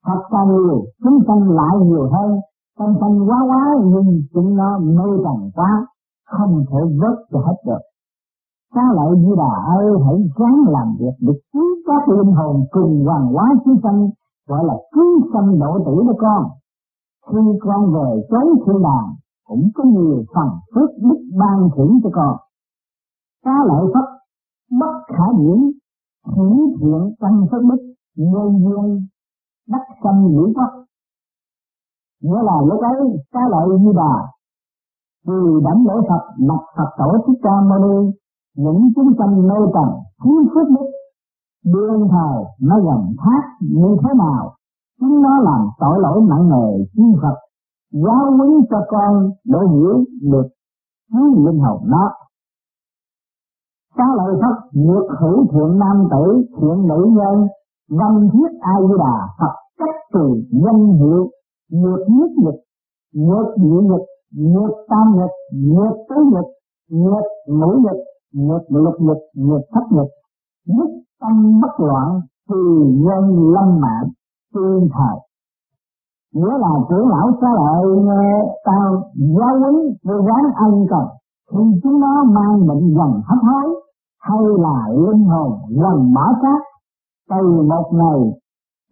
Phật 0.05 0.21
càng 0.31 0.47
nhiều 0.47 0.83
chúng 1.03 1.19
sanh 1.27 1.49
lại 1.49 1.77
nhiều 1.85 2.09
hơn 2.11 2.39
tâm 2.79 2.95
sanh 3.01 3.29
quá 3.29 3.37
quá 3.49 3.75
nhưng 3.83 4.21
chúng 4.33 4.55
nó 4.55 4.79
mê 4.79 5.23
tầm 5.23 5.49
quá, 5.55 5.87
không 6.25 6.65
thể 6.71 6.79
vớt 6.99 7.17
cho 7.31 7.39
hết 7.39 7.55
được. 7.65 7.92
Xá 8.75 8.81
lợi 8.95 9.17
như 9.17 9.35
Đà 9.37 9.53
ơi, 9.77 9.91
hãy 10.05 10.17
ráng 10.37 10.59
làm 10.67 10.95
việc 10.99 11.15
để 11.19 11.33
cứu 11.53 11.69
các 11.85 12.09
linh 12.09 12.33
hồn 12.33 12.65
cùng 12.71 13.05
hoàng 13.05 13.27
hóa 13.33 13.45
chúng 13.65 13.79
sanh 13.83 14.09
gọi 14.47 14.63
là 14.65 14.73
cứu 14.91 15.19
sanh 15.33 15.59
độ 15.59 15.79
tử 15.85 15.95
đó 16.07 16.13
con. 16.17 16.43
Khi 17.27 17.39
con 17.61 17.93
về 17.93 18.21
chốn 18.29 18.47
thiên 18.65 18.81
đàng, 18.83 19.09
cũng 19.47 19.69
có 19.75 19.83
nhiều 19.83 20.23
phần 20.35 20.47
phước 20.75 20.89
đức 21.01 21.19
ban 21.39 21.69
thưởng 21.75 21.99
cho 22.03 22.09
con. 22.13 22.35
Xá 23.45 23.55
lợi 23.67 23.85
Phật 23.93 24.07
bất 24.79 24.93
khả 25.07 25.25
diễn 25.39 25.71
hữu 26.35 26.77
thiện 26.79 27.15
tăng 27.19 27.45
phước 27.51 27.61
đức 27.61 27.93
nhân 28.15 28.59
duyên, 28.63 29.07
đắc 29.67 29.83
sanh 30.03 30.23
ngũ 30.23 30.53
quốc 30.55 30.83
nghĩa 32.23 32.43
là 32.43 32.57
lúc 32.69 32.81
ấy 32.81 32.99
xá 33.33 33.39
lợi 33.51 33.79
như 33.79 33.91
bà, 33.95 34.13
vì 35.27 35.63
đảnh 35.65 35.83
lễ 35.87 35.93
Phật 36.09 36.23
mặt 36.39 36.63
Phật 36.77 36.89
tổ 36.97 37.17
Thích 37.27 37.39
Ca 37.43 37.61
Mâu 37.69 37.79
Ni 37.79 38.11
những 38.55 38.91
chúng 38.95 39.13
sanh 39.17 39.47
nơi 39.47 39.61
trần 39.73 39.89
thiếu 40.23 40.43
phước 40.53 40.67
đức 40.69 40.87
đương 41.65 42.07
thời 42.11 42.43
nó 42.61 42.75
gầm 42.79 43.15
thác 43.17 43.43
như 43.59 43.97
thế 44.03 44.09
nào, 44.17 44.55
chúng 44.99 45.21
nó 45.21 45.37
làm 45.41 45.67
tội 45.79 45.99
lỗi 46.01 46.21
nặng 46.29 46.49
nề 46.49 46.85
chi 46.93 47.03
Phật, 47.21 47.35
giáo 47.91 48.31
huấn 48.37 48.49
cho 48.69 48.77
con 48.87 49.29
để 49.45 49.59
hiểu 49.73 50.03
được 50.21 50.47
cứu 51.11 51.45
linh 51.45 51.59
hồn 51.59 51.81
nó. 51.85 52.11
Xá 53.97 54.03
lợi 54.17 54.35
Phật 54.41 54.69
nhiệt 54.71 55.03
hữu 55.19 55.45
thiện 55.51 55.79
nam 55.79 56.07
tử 56.11 56.43
thiện 56.59 56.87
nữ 56.87 57.09
nhân, 57.17 57.47
văn 57.89 58.29
thiết 58.33 58.59
a 58.59 58.73
di 58.81 58.93
đà 58.99 59.27
Phật 59.39 59.53
cách 59.79 59.95
từ 60.13 60.43
danh 60.51 60.93
hiệu 60.93 61.29
nhiệt 61.69 61.99
nhất 62.09 62.31
nhật 62.37 62.55
nhiệt 63.13 63.47
dị 63.57 63.87
nhật 63.89 64.01
nhiệt 64.31 64.71
tam 64.89 65.15
nhật 65.17 65.31
nhiệt 65.53 65.93
tứ 66.09 66.15
nhật 66.33 66.45
nhiệt 66.89 67.23
ngũ 67.47 67.71
nhật 67.83 67.97
nhiệt 68.33 68.61
lục 68.69 68.95
nhật 68.99 69.17
nhiệt 69.33 69.61
thất 69.73 69.83
nhật 69.91 70.07
nhất 70.67 70.89
tâm 71.21 71.61
bất 71.61 71.85
loạn, 71.85 72.19
thì 72.49 72.55
nhân 73.05 73.53
lâm 73.53 73.81
mạng 73.81 74.07
tương 74.53 74.87
thời. 74.93 75.17
Nghĩa 76.33 76.57
là 76.59 76.73
trưởng 76.89 77.07
lão 77.07 77.31
xá 77.41 77.47
lợi 77.47 77.85
nghe 78.03 78.53
tao 78.65 79.03
giáo 79.39 79.59
huấn 79.59 79.75
vô 80.03 80.13
ráng 80.27 80.47
ân 80.55 80.85
cần 80.89 81.07
thì 81.51 81.59
chúng 81.83 81.99
nó 81.99 82.23
mang 82.23 82.67
bệnh 82.67 82.95
dần 82.95 83.21
hấp 83.25 83.37
hối, 83.43 83.81
hay 84.19 84.39
là 84.57 84.87
linh 84.89 85.25
hồn 85.25 85.51
dần 85.69 86.13
mở 86.13 86.27
xác. 86.41 86.59
Từ 87.29 87.61
một 87.69 87.89
ngày, 87.91 88.19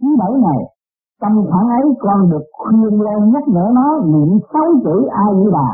thứ 0.01 0.07
bảy 0.19 0.31
ngày 0.31 0.63
trong 1.21 1.45
khoảng 1.49 1.69
ấy 1.69 1.85
con 1.99 2.29
được 2.29 2.43
khuyên 2.51 3.01
lên 3.01 3.31
nhắc 3.33 3.43
nhở 3.47 3.71
nó 3.73 3.99
niệm 4.05 4.39
sáu 4.53 4.67
chữ 4.83 5.07
a 5.11 5.25
di 5.33 5.51
đà 5.51 5.71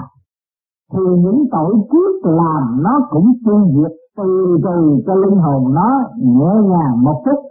thì 0.94 1.00
những 1.24 1.46
tội 1.52 1.76
trước 1.92 2.30
làm 2.30 2.84
nó 2.84 3.08
cũng 3.10 3.34
tiêu 3.46 3.68
diệt 3.76 3.92
từ 4.18 4.58
từ 4.64 4.98
cho 5.08 5.16
linh 5.16 5.38
hồn 5.38 5.74
nó 5.74 5.90
nhẹ 6.18 6.70
nhàng 6.70 7.04
một 7.04 7.22
chút. 7.26 7.42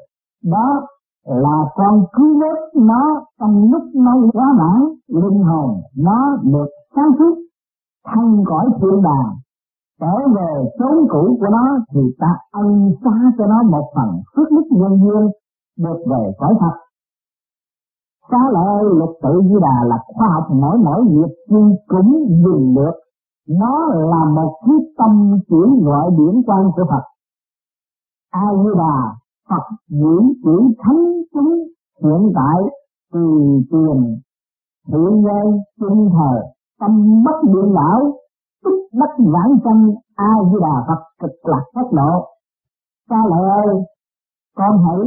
Đó 0.45 0.81
là 1.25 1.65
con 1.75 2.05
cứu 2.13 2.41
vớt 2.41 2.83
nó 2.83 3.23
trong 3.41 3.71
lúc 3.73 3.83
nó 3.95 4.13
quá 4.33 4.47
mãn, 4.59 4.89
linh 5.09 5.43
hồn 5.43 5.81
nó 5.97 6.37
được 6.43 6.69
sáng 6.97 7.11
suốt 7.19 7.35
thân 8.07 8.45
cõi 8.47 8.67
thiên 8.81 9.03
đàng. 9.03 9.33
Trở 10.01 10.29
về 10.35 10.71
chốn 10.79 11.07
cũ 11.11 11.37
của 11.41 11.49
nó 11.51 11.79
thì 11.95 12.01
ta 12.19 12.37
ân 12.53 12.93
xá 13.05 13.33
cho 13.39 13.47
nó 13.47 13.63
một 13.63 13.85
phần 13.97 14.09
phước 14.37 14.51
đức 14.51 14.67
nhân 14.71 15.01
duyên 15.01 15.31
được 15.79 15.99
về 16.11 16.33
cõi 16.39 16.55
thật 16.61 16.77
xá 18.31 18.39
lợi 18.53 18.85
lực 18.85 19.13
tự 19.23 19.41
di 19.43 19.57
đà 19.61 19.85
là 19.85 19.97
khoa 20.07 20.29
học 20.35 20.45
mỗi 20.51 20.79
mỗi 20.85 21.01
việc 21.09 21.35
chi 21.49 21.57
cũng 21.89 22.27
dùng 22.45 22.75
được 22.75 22.93
nó 23.49 23.89
là 23.89 24.25
một 24.35 24.59
quyết 24.67 24.85
tâm 24.99 25.39
chuyển 25.49 25.85
gọi 25.85 26.11
điển 26.11 26.43
quan 26.47 26.71
của 26.77 26.85
Phật. 26.91 27.03
A 28.31 28.47
di 28.57 28.71
đà 28.79 29.15
Phật 29.49 29.77
diễn 29.89 30.33
chỉ 30.43 30.75
thánh 30.79 31.05
chúng 31.35 31.55
hiện 32.03 32.33
tại 32.35 32.63
từ 33.13 33.21
tiền 33.71 34.19
thiện 34.87 35.23
nhân 35.23 35.47
sinh 35.81 36.11
thời 36.13 36.41
tâm 36.81 37.23
bất 37.25 37.43
điện 37.43 37.75
đảo 37.75 38.01
tích 38.65 38.99
bất 39.01 39.25
vãng 39.33 39.59
sanh. 39.65 39.91
A 40.15 40.31
di 40.51 40.59
đà 40.61 40.85
Phật 40.89 41.03
cực 41.21 41.31
lạc 41.43 41.63
phát 41.75 41.93
độ. 41.93 42.27
Cha 43.11 43.17
lợi 43.31 43.49
ơi, 43.65 43.85
con 44.57 44.85
hãy 44.85 45.07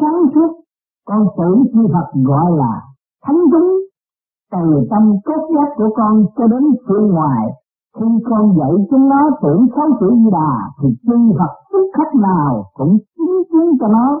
sáng 0.00 0.22
suốt, 0.34 0.60
con 1.06 1.26
tưởng 1.36 1.64
chi 1.72 1.80
Phật 1.92 2.20
gọi 2.24 2.52
là 2.52 2.80
thánh 3.22 3.38
chúng 3.52 3.82
từ 4.52 4.86
tâm 4.90 5.02
cốt 5.24 5.48
giác 5.54 5.68
của 5.76 5.90
con 5.96 6.26
cho 6.36 6.46
đến 6.46 6.62
phương 6.88 7.08
ngoài 7.14 7.61
khi 7.96 8.06
con 8.24 8.58
dạy 8.58 8.72
chúng 8.90 9.08
nó 9.08 9.30
tưởng 9.42 9.66
sáu 9.76 9.88
chữ 10.00 10.08
Di 10.24 10.30
Đà 10.32 10.52
thì 10.82 10.88
chư 11.06 11.16
Phật 11.38 11.52
tức 11.72 11.86
khách 11.96 12.14
nào 12.22 12.64
cũng 12.74 12.98
chứng 13.16 13.42
kiến 13.50 13.78
cho 13.80 13.88
nó 13.88 14.20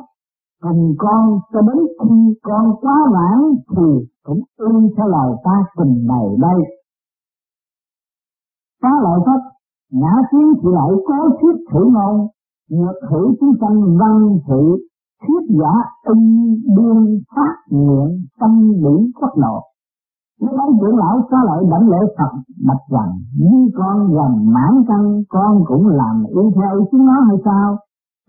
cùng 0.62 0.94
con 0.98 1.38
cho 1.52 1.60
đến 1.60 1.78
khi 2.00 2.34
con 2.42 2.64
quá 2.80 2.96
mãn 3.12 3.38
thì 3.76 4.06
cũng 4.24 4.40
ưng 4.58 4.88
theo 4.96 5.08
lời 5.08 5.32
ta 5.44 5.64
trình 5.78 6.06
bày 6.08 6.26
đây. 6.38 6.60
Phá 8.82 8.90
lợi 9.02 9.18
Phật, 9.26 9.42
ngã 9.92 10.14
kiến 10.30 10.52
thì 10.62 10.68
lại 10.72 10.90
có 11.08 11.30
thuyết 11.40 11.56
thử 11.72 11.84
ngôn, 11.84 12.28
nhược 12.70 12.96
thử 13.10 13.34
chúng 13.40 13.54
sanh 13.60 13.98
văn 13.98 14.38
thử, 14.48 14.76
thuyết 15.22 15.56
giả 15.60 15.72
ưng 16.04 16.54
biên 16.76 17.22
phát 17.36 17.54
nguyện 17.70 18.26
tâm 18.40 18.72
điển 18.72 19.10
quốc 19.20 19.30
nội 19.36 19.62
Lúc 20.40 20.52
ấy 20.64 20.70
trưởng 20.80 20.96
lão 20.96 21.16
xá 21.30 21.36
lợi 21.46 21.64
đảnh 21.70 21.88
lễ 21.88 21.98
Phật, 22.18 22.32
bạch 22.66 22.84
rằng 22.90 23.12
như 23.38 23.70
con 23.78 23.96
gần 24.16 24.52
mãn 24.54 24.72
căn, 24.88 25.22
con 25.28 25.64
cũng 25.66 25.86
làm 25.88 26.24
yêu 26.28 26.52
theo 26.56 26.84
chúng 26.90 27.06
nó 27.06 27.20
hay 27.28 27.36
sao? 27.44 27.76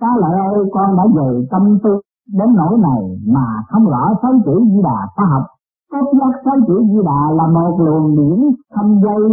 Xá 0.01 0.07
lợi 0.21 0.35
ơi, 0.53 0.65
con 0.71 0.97
đã 0.97 1.03
về 1.15 1.47
tâm 1.51 1.77
tư 1.83 1.99
đến 2.37 2.47
nỗi 2.55 2.77
này 2.77 3.03
mà 3.27 3.47
không 3.69 3.85
rõ 3.85 4.13
sáu 4.21 4.31
chữ 4.45 4.55
di 4.71 4.81
đà 4.83 4.99
khoa 5.15 5.25
học. 5.25 5.43
Tốt 5.91 6.07
nhất 6.13 6.33
sáu 6.45 6.55
chữ 6.67 6.83
di 6.91 6.99
đà 7.05 7.21
là 7.31 7.47
một 7.47 7.77
luồng 7.79 8.15
điển 8.17 8.39
thâm 8.75 8.99
dây, 9.03 9.23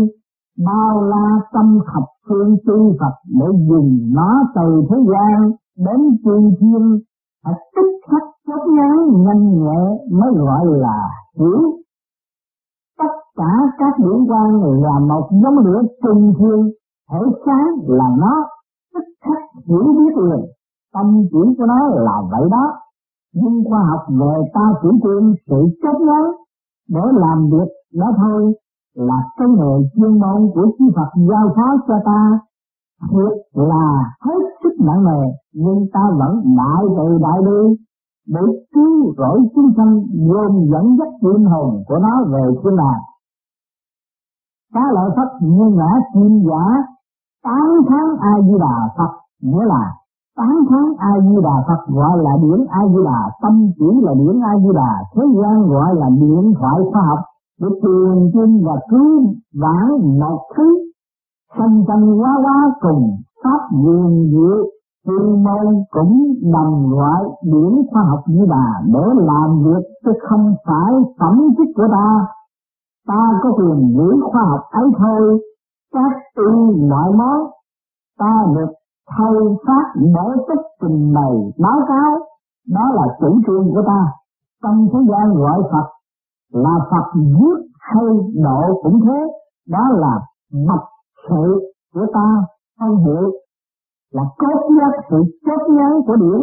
bao 0.67 1.03
la 1.03 1.41
tâm 1.53 1.79
thập 1.87 2.05
phương 2.29 2.57
chư 2.67 2.97
Phật 3.01 3.15
để 3.41 3.47
dùng 3.69 3.99
nó 4.15 4.43
từ 4.55 4.83
thế 4.91 4.97
gian 5.13 5.51
đến 5.87 6.01
chư 6.25 6.37
thiên 6.61 6.99
phải 7.45 7.55
tích 7.77 8.01
khắc 8.11 8.23
chốt 8.47 8.73
ngắn 8.73 8.97
nhanh 9.25 9.63
nhẹ 9.63 9.81
mới 10.13 10.31
gọi 10.35 10.67
là 10.67 11.09
hiểu 11.39 11.61
cả 13.37 13.53
các 13.79 13.99
điểm 13.99 14.27
quan 14.29 14.51
là 14.83 14.99
một 15.09 15.29
giống 15.43 15.59
lửa 15.59 15.83
trùng 16.03 16.35
thiên, 16.39 16.71
thể 17.11 17.19
sáng 17.47 17.75
là 17.87 18.09
nó, 18.19 18.35
tức 18.95 19.05
khắc 19.25 19.39
hiểu 19.69 19.95
biết 19.99 20.17
liền. 20.17 20.45
Tâm 20.95 21.07
chuyển 21.31 21.55
của 21.59 21.67
nó 21.67 21.89
là 21.89 22.23
vậy 22.31 22.49
đó. 22.51 22.73
Nhưng 23.35 23.65
khoa 23.69 23.81
học 23.91 24.01
về 24.21 24.51
ta 24.55 24.73
chỉ 24.83 24.89
tiên 25.03 25.35
sự 25.47 25.61
chấp 25.83 26.01
ngắn 26.01 26.25
để 26.89 27.01
làm 27.13 27.51
việc 27.51 27.71
đó 27.95 28.07
thôi, 28.17 28.55
là 28.95 29.19
cái 29.39 29.49
nghề 29.49 29.89
chuyên 29.95 30.21
môn 30.21 30.51
của 30.55 30.67
chư 30.79 30.85
Phật 30.97 31.11
giao 31.31 31.49
phó 31.57 31.77
cho 31.89 31.95
ta. 32.05 32.39
Thiệt 33.11 33.33
là 33.53 34.15
hết 34.21 34.41
sức 34.63 34.85
nặng 34.87 35.05
nề, 35.05 35.23
nhưng 35.55 35.87
ta 35.93 36.01
vẫn 36.19 36.43
đại 36.57 36.83
từ 36.97 37.19
đại 37.23 37.39
đi 37.47 37.77
để 38.29 38.41
cứu 38.75 39.15
rỗi 39.19 39.41
chúng 39.55 39.73
sanh, 39.77 40.03
gồm 40.29 40.53
dẫn 40.73 40.97
dắt 40.99 41.09
linh 41.23 41.45
hồn 41.45 41.83
của 41.89 41.99
nó 41.99 42.25
về 42.33 42.43
thiên 42.63 42.77
đàng. 42.77 43.01
Xá 44.75 44.81
lợi 44.95 45.11
Phật 45.17 45.31
như 45.41 45.65
ngã 45.77 45.93
kim 46.15 46.33
giả 46.49 46.65
tán 47.45 47.69
tháng 47.89 48.09
A 48.21 48.33
Di 48.47 48.55
Đà 48.61 48.77
Phật, 48.99 49.13
nghĩa 49.43 49.65
là 49.65 49.85
tán 50.37 50.55
tháng 50.71 50.89
A 50.99 51.13
Di 51.21 51.37
Đà 51.43 51.57
Phật 51.69 51.95
gọi 51.95 52.19
là 52.19 52.31
điển 52.43 52.67
A 52.71 52.81
Di 52.93 53.01
Đà 53.05 53.21
tâm 53.43 53.71
chỉ 53.79 53.91
là 54.03 54.13
điển 54.15 54.41
A 54.41 54.53
Di 54.63 54.71
Đà 54.75 54.93
thế 55.15 55.23
gian 55.39 55.69
gọi 55.69 55.95
là 55.95 56.09
điện 56.11 56.55
thoại 56.59 56.81
khoa 56.93 57.03
học, 57.03 57.19
để 57.61 57.69
truyền 57.83 58.31
tin 58.35 58.65
và 58.67 58.77
cứu 58.91 59.35
vãn 59.61 60.19
một 60.21 60.41
thứ. 60.57 60.69
Sanh 61.59 61.85
sanh 61.89 62.21
quá 62.21 62.33
quá 62.45 62.59
cùng, 62.81 63.11
pháp 63.45 63.61
quyền 63.85 64.31
diệu 64.31 64.59
chuyên 65.07 65.45
môn 65.45 65.83
cũng 65.91 66.35
đồng 66.53 66.91
loại 66.91 67.23
điển 67.45 67.73
khoa 67.91 68.03
học 68.03 68.21
Di 68.27 68.47
Đà 68.51 68.69
để 68.87 69.05
làm 69.15 69.63
việc 69.65 69.85
chứ 70.05 70.13
không 70.29 70.55
phải 70.67 70.93
phẩm 71.19 71.41
chất 71.59 71.69
của 71.77 71.89
ta 71.93 72.27
ta 73.07 73.21
có 73.43 73.51
quyền 73.57 73.95
giữ 73.97 74.09
khoa 74.33 74.43
học 74.43 74.61
ấy 74.71 74.85
thôi. 74.99 75.41
Các 75.93 76.13
tư 76.37 76.51
mọi 76.91 77.13
món 77.19 77.51
ta 78.19 78.45
được 78.55 78.73
thay 79.17 79.35
phát 79.67 80.01
mở 80.15 80.37
tích 80.49 80.67
trình 80.81 81.15
bày 81.15 81.35
báo 81.59 81.79
cáo. 81.89 82.11
Đó 82.69 82.85
là 82.95 83.07
chủ 83.21 83.41
trương 83.47 83.75
của 83.75 83.83
ta. 83.87 84.13
Trong 84.63 84.89
thế 84.93 84.99
gian 85.11 85.35
gọi 85.35 85.63
Phật, 85.73 85.89
là 86.53 86.77
Phật 86.91 87.21
giết 87.21 87.59
hay 87.81 88.05
độ 88.45 88.83
cũng 88.83 89.01
thế. 89.07 89.19
Đó 89.69 89.89
là 89.91 90.21
mật 90.53 90.85
sự 91.29 91.73
của 91.95 92.07
ta. 92.15 92.45
Không 92.79 92.97
hiểu 92.97 93.33
là 94.13 94.23
cốt 94.39 94.71
nhất, 94.71 95.05
sự 95.11 95.17
cốt 95.47 95.73
nhắn 95.73 95.93
của 96.07 96.17
điển 96.17 96.41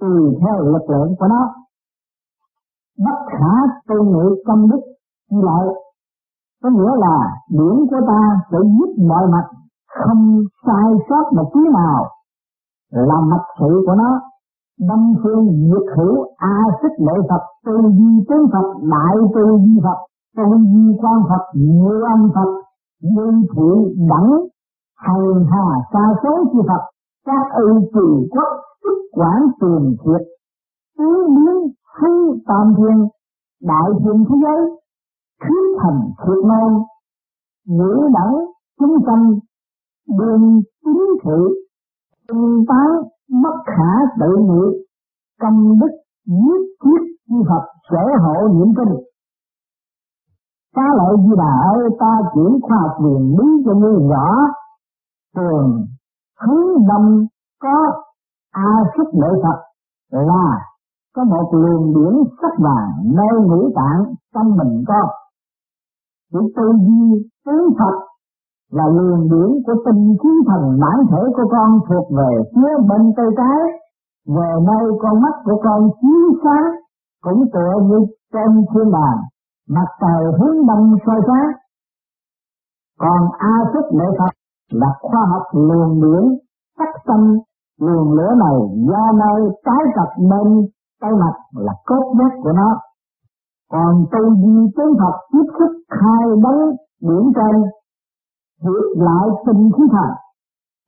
tùy 0.00 0.36
theo 0.40 0.60
lực 0.60 0.90
lượng 0.90 1.14
của 1.18 1.26
nó. 1.28 1.54
Bất 2.98 3.18
khả 3.26 3.54
tư 3.88 3.94
nghị 4.04 4.42
công 4.46 4.70
đức 4.70 4.80
như 5.30 5.40
lại 5.42 5.66
có 6.62 6.70
nghĩa 6.70 6.92
là 7.04 7.16
điển 7.50 7.76
của 7.90 8.00
ta 8.06 8.40
sẽ 8.50 8.58
giúp 8.58 8.90
mọi 9.08 9.26
mặt 9.32 9.46
không 9.98 10.42
sai 10.66 10.92
sót 11.08 11.24
một 11.36 11.50
tí 11.54 11.60
nào. 11.72 12.04
Là 12.92 13.20
mặt 13.30 13.42
sự 13.60 13.82
của 13.86 13.94
nó, 13.94 14.20
đâm 14.88 15.14
phương 15.22 15.44
nhiệt 15.44 15.86
hữu 15.96 16.26
a 16.36 16.56
xích 16.82 16.96
lệ 17.06 17.12
phật, 17.28 17.42
tư 17.66 17.72
duy 17.98 18.24
tướng 18.28 18.46
phật, 18.52 18.66
đại 18.82 19.16
tư 19.34 19.42
duy 19.64 19.80
phật, 19.84 19.98
tư 20.36 20.44
duy 20.72 20.96
quan 21.00 21.22
phật 21.28 21.44
như 21.54 22.02
âm 22.14 22.30
phật, 22.34 22.50
như 23.02 23.26
thị 23.56 23.94
đẳng 24.10 24.30
hành 24.96 25.44
hà 25.50 25.66
xa 25.92 26.14
số 26.22 26.44
chi 26.52 26.58
phật, 26.68 26.82
các 27.26 27.42
ư 27.54 27.80
trì 27.94 28.28
quốc, 28.30 28.48
sức 28.82 28.98
quản 29.12 29.40
tiền 29.60 29.96
thiệt 30.04 30.26
tứ 30.98 31.26
biến 31.28 31.72
hư 31.98 32.38
tam 32.46 32.74
thiên, 32.76 33.08
đại 33.62 33.90
thiên 34.00 34.24
thế 34.28 34.34
giới 34.42 34.60
thiết 35.42 35.64
thành 35.82 36.00
thiệt 36.18 36.44
môn 36.50 36.82
ngữ 37.64 38.08
đẳng 38.14 38.34
chúng 38.78 38.96
sanh 39.06 39.24
đường 40.18 40.60
chính 40.84 41.04
thị 41.24 41.40
tinh 42.28 42.64
tán 42.68 42.88
bất 43.42 43.56
khả 43.66 43.92
tự 44.20 44.36
nghị 44.36 44.84
công 45.40 45.78
đức 45.80 45.92
nhất 46.26 46.60
thiết 46.84 47.00
chi 47.28 47.34
Phật 47.48 47.64
sở 47.90 48.04
hộ 48.22 48.48
niệm 48.48 48.74
kinh. 48.76 48.96
Xá 50.76 50.82
lợi 50.98 51.16
Di 51.24 51.32
Đà 51.36 51.54
ơi, 51.74 51.88
ta 52.00 52.12
chuyển 52.34 52.60
khoa 52.62 52.78
học 52.82 52.96
quyền 53.04 53.36
lý 53.38 53.62
cho 53.64 53.74
ngươi 53.74 54.08
rõ 54.10 54.28
tường, 55.34 55.86
hướng 56.40 56.86
đông 56.88 57.26
có 57.62 57.76
a 58.50 58.70
sức 58.96 59.08
lợi 59.12 59.32
Phật 59.42 59.58
là 60.10 60.58
có 61.14 61.24
một 61.24 61.50
luồng 61.52 61.94
điển 61.94 62.14
sắc 62.42 62.52
vàng 62.58 62.92
nơi 63.04 63.40
ngũ 63.46 63.70
tạng 63.74 64.14
trong 64.34 64.56
mình 64.56 64.84
có 64.88 65.17
chỉ 66.32 66.38
tư 66.56 66.66
duy 66.86 67.28
tướng 67.46 67.68
Phật 67.78 67.96
là 68.72 68.84
luồng 68.96 69.22
điển 69.30 69.50
của 69.66 69.76
tinh 69.84 70.16
khí 70.22 70.32
thần 70.48 70.62
bản 70.82 70.98
thể 71.10 71.22
của 71.36 71.48
con 71.50 71.70
thuộc 71.88 72.06
về 72.16 72.30
phía 72.54 72.72
bên 72.88 73.12
tay 73.16 73.26
trái. 73.36 73.60
Về 74.36 74.50
nơi 74.68 74.92
con 75.02 75.22
mắt 75.22 75.34
của 75.44 75.60
con 75.64 75.80
chiếu 76.00 76.40
sáng 76.44 76.70
cũng 77.24 77.44
tựa 77.52 77.74
như 77.88 77.98
trên 78.32 78.64
thiên 78.70 78.92
đàng, 78.92 79.20
mặt 79.68 79.88
trời 80.00 80.24
hướng 80.38 80.66
đông 80.66 80.96
soi 81.06 81.20
sáng. 81.26 81.50
Còn 82.98 83.20
a 83.38 83.54
sức 83.72 83.96
lệ 83.98 84.04
Phật 84.18 84.32
là 84.72 84.88
khoa 85.00 85.20
học 85.32 85.42
luồng 85.52 86.02
điển 86.02 86.38
sắc 86.78 86.88
tâm 87.06 87.38
luồng 87.80 88.12
lửa 88.12 88.32
này 88.44 88.58
do 88.88 89.12
nơi 89.12 89.50
trái 89.64 89.92
tập 89.96 90.08
bên 90.30 90.66
tay 91.00 91.10
mặt 91.12 91.34
là 91.54 91.72
cốt 91.86 92.12
nhất 92.16 92.32
của 92.42 92.52
nó 92.52 92.76
còn 93.72 94.04
tu 94.12 94.34
di 94.34 94.56
tướng 94.76 94.92
Phật 95.00 95.16
tiếp 95.32 95.46
xúc 95.58 95.72
khai 95.90 96.24
đấng 96.44 96.62
biển 97.06 97.32
trên 97.36 97.56
hiện 98.62 98.84
lại 99.06 99.28
tình 99.46 99.70
khí 99.76 99.82
thần 99.92 100.10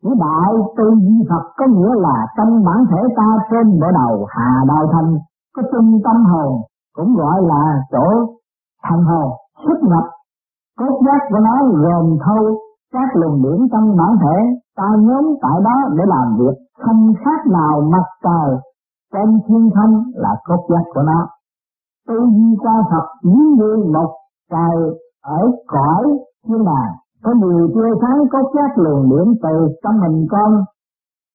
Chữ 0.03 0.11
đại 0.21 0.53
tư 0.77 0.85
duy 1.05 1.16
Phật 1.29 1.45
có 1.57 1.66
nghĩa 1.66 1.93
là 2.07 2.27
trong 2.37 2.64
bản 2.64 2.85
thể 2.90 3.01
ta 3.16 3.29
trên 3.51 3.81
bộ 3.81 3.87
đầu 3.95 4.27
hà 4.29 4.64
đạo 4.69 4.87
thành 4.93 5.19
có 5.57 5.62
trung 5.73 5.99
tâm 6.05 6.25
hồn, 6.25 6.53
cũng 6.97 7.14
gọi 7.14 7.43
là 7.43 7.83
chỗ 7.93 8.07
thần 8.85 9.05
hồn, 9.05 9.29
xuất 9.64 9.79
nhập. 9.83 10.05
Cốt 10.79 11.01
giác 11.07 11.21
của 11.31 11.38
nó 11.38 11.57
gồm 11.83 12.16
thâu, 12.25 12.59
các 12.93 13.09
luồng 13.14 13.43
điển 13.43 13.69
trong 13.73 13.97
bản 13.97 14.12
thể, 14.23 14.37
ta 14.77 14.88
nhóm 14.99 15.25
tại 15.43 15.61
đó 15.64 15.77
để 15.97 16.05
làm 16.07 16.37
việc. 16.38 16.57
Không 16.79 17.12
khác 17.25 17.40
nào 17.53 17.81
mặt 17.93 18.07
trời, 18.25 18.59
trên 19.12 19.38
thiên 19.49 19.71
không 19.75 20.03
là 20.14 20.37
cốt 20.45 20.66
giác 20.69 20.85
của 20.95 21.03
nó 21.03 21.29
tư 22.11 22.16
duy 22.37 22.57
qua 22.62 22.75
Phật 22.90 23.07
giống 23.23 23.55
như 23.55 23.70
một 23.94 24.11
trời 24.51 24.77
ở 25.23 25.40
cõi. 25.66 26.05
Thiên 26.46 26.64
đàng 26.64 26.92
có 27.23 27.33
nhiều 27.40 27.68
tia 27.75 27.90
sáng 28.01 28.18
có 28.33 28.38
chất 28.53 28.83
luồng 28.83 29.11
điểm 29.11 29.35
từ 29.42 29.68
trong 29.83 30.01
mình 30.01 30.27
con 30.31 30.64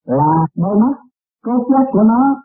là 0.05 0.45
đôi 0.57 0.75
mắt. 0.79 0.95
Có 1.45 1.53
chất 1.69 1.85
của 1.91 2.03
nó, 2.03 2.35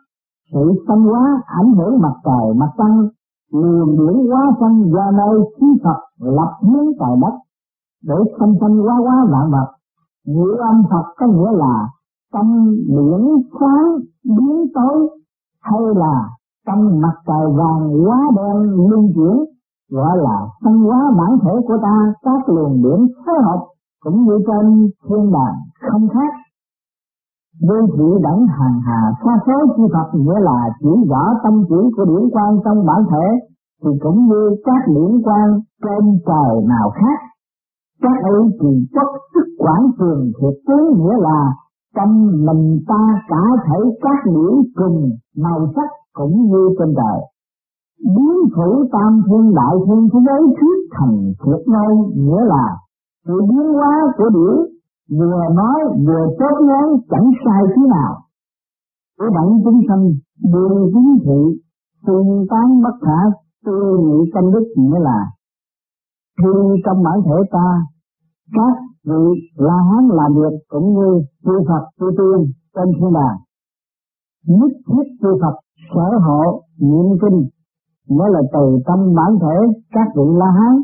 sự 0.53 0.71
xanh 0.87 1.03
hóa 1.03 1.41
ảnh 1.45 1.71
hưởng 1.77 2.01
mặt 2.01 2.15
trời, 2.25 2.53
mặt 2.55 2.71
trăng. 2.77 3.07
Luồng 3.53 3.91
điển 3.99 4.31
hóa 4.31 4.43
xanh 4.59 4.83
do 4.93 5.11
nơi 5.11 5.39
khí 5.55 5.67
Phật 5.83 5.99
lập 6.19 6.51
hướng 6.61 6.89
tại 6.99 7.11
đất. 7.21 7.35
Để 8.03 8.15
xanh 8.39 8.53
xanh 8.61 8.77
hóa 8.77 8.95
hóa 8.95 9.25
vạn 9.31 9.51
vật. 9.51 9.69
Ngữ 10.25 10.55
âm 10.59 10.83
Phật 10.89 11.13
có 11.17 11.25
nghĩa 11.27 11.51
là 11.51 11.87
tâm 12.33 12.75
điển 12.87 13.23
sáng 13.59 13.87
biến 14.23 14.65
tối 14.73 15.09
hay 15.61 15.81
là 15.95 16.29
trong 16.67 17.01
mặt 17.01 17.15
trời 17.27 17.45
vàng 17.57 17.83
hóa 18.05 18.19
đen 18.37 18.55
luân 18.89 19.03
chuyển, 19.15 19.35
gọi 19.91 20.17
là 20.17 20.37
tâm 20.63 20.83
hóa 20.85 20.99
bản 21.17 21.37
thể 21.43 21.51
của 21.67 21.77
ta, 21.81 22.13
các 22.21 22.49
luồng 22.49 22.83
điển 22.83 22.99
phối 23.25 23.35
hợp 23.45 23.61
cũng 24.03 24.23
như 24.25 24.37
trên 24.47 24.89
thiên 25.07 25.31
đàng 25.31 25.57
không 25.91 26.07
khác 26.09 26.33
vô 27.67 27.79
thị 27.95 28.07
đẳng 28.23 28.41
hàng 28.47 28.77
hà 28.85 29.01
xa 29.23 29.33
số 29.45 29.57
chi 29.75 29.83
Phật 29.93 30.19
nghĩa 30.19 30.39
là 30.39 30.59
chỉ 30.79 30.89
rõ 31.09 31.23
tâm 31.43 31.63
chỉ 31.69 31.81
của 31.95 32.05
điển 32.05 32.29
quan 32.33 32.51
trong 32.65 32.85
bản 32.85 33.01
thể, 33.11 33.25
thì 33.83 33.89
cũng 34.03 34.25
như 34.27 34.41
các 34.65 34.81
điển 34.87 35.21
quan 35.25 35.47
trên 35.83 36.03
trời 36.27 36.51
nào 36.67 36.89
khác. 36.89 37.19
Các 38.01 38.17
ấy 38.23 38.41
thì 38.61 38.69
chất 38.93 39.09
sức 39.33 39.47
quản 39.57 39.81
trường 39.99 40.31
thiệt 40.37 40.55
tướng 40.67 40.85
nghĩa 40.97 41.17
là 41.19 41.39
trong 41.95 42.27
mình 42.45 42.79
ta 42.87 43.01
cả 43.27 43.43
thể 43.65 43.79
các 44.01 44.17
điển 44.25 44.71
cùng, 44.75 45.09
màu 45.37 45.67
sắc 45.75 45.89
cũng 46.13 46.35
như 46.51 46.69
trên 46.79 46.93
trời 46.95 47.21
biến 48.15 48.37
thủ 48.55 48.69
tam 48.91 49.21
thiên 49.27 49.53
đại 49.55 49.75
thiên 49.85 50.09
thế 50.13 50.19
giới 50.27 50.41
thuyết 50.57 50.77
thành 50.91 51.17
thiệt 51.41 51.61
ngay 51.67 51.91
nghĩa 52.15 52.43
là 52.53 52.67
sự 53.25 53.41
biến 53.49 53.73
hóa 53.73 53.93
của 54.17 54.29
điển, 54.29 54.55
vừa 55.19 55.41
nói 55.55 55.79
vừa 56.07 56.25
tốt 56.39 56.55
ngón 56.67 57.01
chẳng 57.09 57.29
sai 57.45 57.63
thế 57.75 57.81
nào. 57.89 58.13
Của 59.19 59.29
đẳng 59.35 59.51
chúng 59.63 59.81
sanh 59.87 60.03
đường 60.53 60.89
chính 60.93 61.17
thị, 61.25 61.61
tương 62.07 62.45
tán 62.49 62.81
bất 62.83 62.95
khả, 63.01 63.19
tư 63.65 63.97
nghị 64.03 64.31
tâm 64.33 64.51
đức 64.51 64.65
nghĩa 64.75 64.99
là, 64.99 65.19
khi 66.41 66.81
trong 66.85 67.03
bản 67.03 67.19
thể 67.25 67.35
ta, 67.51 67.67
các 68.53 68.77
vị 69.05 69.23
la 69.55 69.77
hán 69.89 70.03
làm 70.07 70.31
việc 70.33 70.57
cũng 70.69 70.93
như 70.93 71.21
chư 71.45 71.55
Phật 71.67 71.83
chư 71.99 72.05
tiên 72.17 72.51
trên 72.75 72.87
thiên 72.99 73.13
đàng. 73.13 73.37
Nhất 74.47 74.71
thiết 74.87 75.07
chư 75.21 75.29
Phật 75.41 75.55
sở 75.93 76.17
hộ 76.25 76.61
niệm 76.79 77.17
kinh. 77.21 77.39
Mới 78.17 78.29
là 78.31 78.41
từ 78.53 78.79
tâm 78.85 78.99
bản 79.15 79.31
thể 79.41 79.57
các 79.91 80.07
vị 80.15 80.23
la 80.41 80.51
hán 80.59 80.75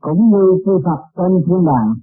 cũng 0.00 0.30
như 0.30 0.44
chư 0.64 0.72
Phật 0.84 1.00
trên 1.16 1.32
thiên 1.46 1.64
đàng. 1.64 1.94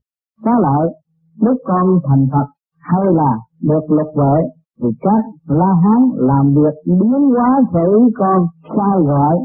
Có 0.45 0.51
lợi, 0.59 0.93
lúc 1.39 1.57
con 1.65 1.99
thành 2.07 2.25
Phật 2.31 2.47
hay 2.79 3.01
là 3.13 3.31
được 3.61 3.91
lục 3.91 4.07
vệ, 4.15 4.37
thì 4.81 4.87
các 5.01 5.23
la 5.47 5.73
hán 5.83 6.01
làm 6.15 6.53
việc 6.53 6.75
biến 6.85 7.21
hóa 7.35 7.61
thể 7.73 7.87
con 8.17 8.47
sai 8.63 8.97
gọi. 9.05 9.35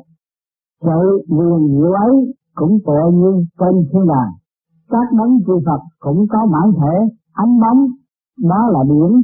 Sự 0.83 1.25
quyền 1.29 1.77
diệu 1.77 1.93
ấy 1.93 2.35
cũng 2.55 2.79
tựa 2.87 3.11
như 3.13 3.45
trên 3.59 3.75
thiên 3.93 4.07
đàng 4.07 4.33
các 4.91 5.07
đấng 5.19 5.39
chư 5.47 5.53
Phật 5.67 5.83
cũng 5.99 6.27
có 6.31 6.39
bản 6.53 6.73
thể, 6.81 6.95
ánh 7.33 7.61
bóng 7.61 7.87
đó 8.51 8.69
là 8.73 8.81
biển. 8.91 9.23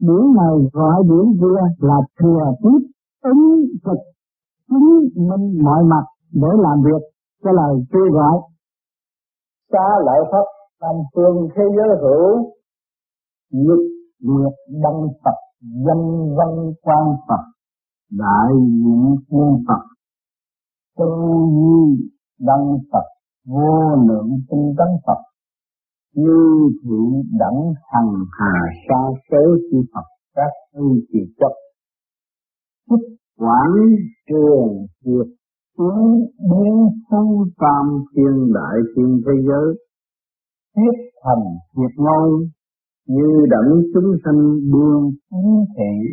Biển 0.00 0.32
này 0.36 0.54
gọi 0.72 1.02
biển 1.02 1.26
kia 1.40 1.62
là 1.78 1.98
thừa 2.20 2.44
tiếp, 2.62 2.88
ứng 3.22 3.64
thực 3.84 3.98
chứng 4.70 4.90
minh 5.28 5.64
mọi 5.64 5.84
mặt 5.84 6.04
để 6.32 6.48
làm 6.58 6.82
việc, 6.82 7.02
cho 7.44 7.50
lời 7.52 7.74
kêu 7.92 8.12
gọi. 8.12 8.38
Xa 9.72 9.86
lợi 10.06 10.20
pháp 10.32 10.46
tam 10.80 10.94
phương 11.14 11.48
thế 11.54 11.62
giới 11.76 11.88
hữu 12.02 12.52
nhất 13.50 13.78
nguyệt 14.20 14.52
đăng 14.82 15.08
Phật, 15.24 15.38
dân 15.60 16.34
văn 16.36 16.72
quan 16.82 17.16
Phật, 17.28 17.42
đại 18.10 18.52
diện 18.52 19.16
quân 19.28 19.64
Phật 19.68 19.92
tư 20.98 21.04
duy 21.56 22.10
đăng 22.38 22.78
Phật 22.92 23.06
vô 23.46 23.96
lượng 24.08 24.30
tinh 24.50 24.74
tấn 24.78 24.88
Phật, 25.06 25.20
như 26.14 26.70
thị 26.84 27.22
đẳng 27.38 27.60
hằng 27.92 28.14
hà 28.38 28.52
sa 28.88 29.00
số 29.30 29.56
chi 29.70 29.78
Phật, 29.94 30.06
các 30.34 30.52
ư 30.72 30.84
trì 31.12 31.18
chấp. 31.38 31.52
Chất 32.90 33.00
quảng 33.38 33.76
trường 34.28 34.86
việc 35.04 35.34
tướng 35.78 36.20
biến 36.50 36.74
sâu 37.10 37.46
tam 37.58 38.04
thiên 38.16 38.52
đại 38.54 38.76
thiên 38.96 39.20
thế 39.26 39.32
giới, 39.48 39.74
thiết 40.76 41.10
thành 41.24 41.44
việc 41.76 41.94
ngôi, 41.96 42.48
như 43.08 43.46
đẳng 43.50 43.82
chúng 43.94 44.12
sanh 44.24 44.42
đương 44.72 45.10
chính 45.30 45.64
thị 45.76 46.08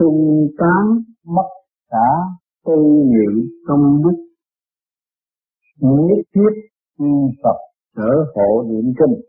xung 0.00 0.48
tán 0.58 1.02
mất 1.26 1.48
cả 1.90 2.10
tư 2.66 2.82
nghị 3.06 3.50
công 3.66 4.02
đức 4.02 4.29
nhất 5.80 6.22
thiết 6.34 6.52
chư 6.98 7.10
Phật 7.42 7.58
sở 7.96 8.10
hộ 8.34 8.62
niệm 8.68 8.92
kinh 8.98 9.20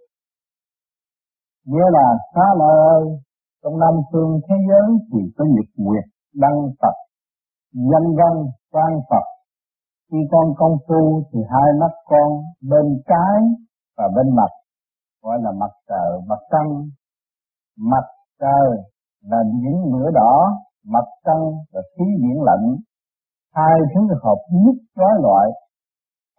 nghĩa 1.65 1.87
là 1.91 2.07
xá 2.35 2.45
lợi 2.59 3.01
trong 3.63 3.79
năm 3.79 3.93
phương 4.11 4.39
thế 4.49 4.55
giới 4.69 4.89
thì 5.11 5.19
có 5.37 5.45
nhật 5.45 5.69
nguyệt 5.77 6.03
đăng 6.33 6.59
Phật, 6.81 6.95
danh 7.73 8.15
văn 8.17 8.45
quan 8.71 8.91
Phật. 9.09 9.25
Khi 10.11 10.17
con 10.31 10.53
công 10.57 10.77
phu 10.87 11.23
thì 11.33 11.39
hai 11.49 11.69
mắt 11.79 11.91
con 12.05 12.29
bên 12.69 13.01
trái 13.07 13.37
và 13.97 14.07
bên 14.15 14.35
mặt, 14.35 14.51
gọi 15.23 15.37
là 15.41 15.51
mặt 15.51 15.71
trời, 15.89 16.19
mặt 16.29 16.39
trăng. 16.51 16.89
Mặt 17.77 18.05
trời 18.39 18.69
là 19.23 19.37
những 19.53 19.93
lửa 19.93 20.09
đỏ, 20.13 20.61
mặt 20.85 21.05
trăng 21.25 21.43
là 21.71 21.81
khí 21.97 22.05
biển 22.21 22.43
lạnh. 22.43 22.75
Hai 23.55 23.79
thứ 23.95 24.01
hợp 24.23 24.39
nhất 24.51 24.75
trói 24.95 25.13
loại, 25.21 25.47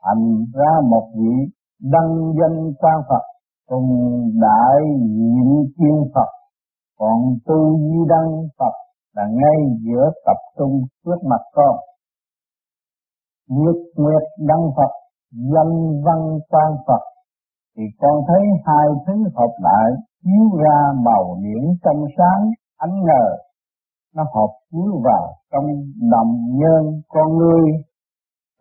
thành 0.05 0.45
ra 0.55 0.71
một 0.91 1.09
vị 1.17 1.35
đăng 1.81 2.33
danh 2.41 2.73
quan 2.79 3.03
Phật 3.09 3.23
cùng 3.69 3.89
đại 4.41 4.79
diện 5.01 5.73
thiên 5.79 6.11
Phật. 6.15 6.31
Còn 6.99 7.19
tu 7.47 7.79
di 7.79 7.99
đăng 8.09 8.49
Phật 8.59 8.75
là 9.17 9.23
ngay 9.27 9.79
giữa 9.85 10.11
tập 10.27 10.37
trung 10.59 10.83
trước 11.05 11.19
mặt 11.31 11.41
con. 11.53 11.77
Nhật 13.49 13.77
nguyệt 13.97 14.23
đăng 14.39 14.71
Phật, 14.77 14.93
danh 15.33 16.03
văn 16.05 16.39
quan 16.51 16.73
Phật, 16.87 17.03
thì 17.77 17.83
con 18.01 18.21
thấy 18.29 18.43
hai 18.65 18.87
thứ 19.07 19.13
hợp 19.37 19.53
lại 19.59 19.91
chiếu 20.25 20.59
ra 20.59 20.93
màu 21.05 21.37
điển 21.43 21.65
trong 21.85 22.05
sáng 22.19 22.51
ánh 22.77 22.95
ngời 23.05 23.39
nó 24.15 24.23
hợp 24.35 24.53
chiếu 24.71 25.01
vào 25.05 25.35
trong 25.53 25.67
đồng 26.11 26.33
nhân 26.61 27.03
con 27.09 27.37
người 27.39 27.65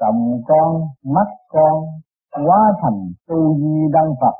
cầm 0.01 0.15
con, 0.47 0.69
mắt 1.15 1.29
con, 1.53 1.75
hóa 2.45 2.61
thành 2.81 2.99
tu 3.27 3.39
di 3.59 3.77
đăng 3.93 4.11
Phật. 4.21 4.37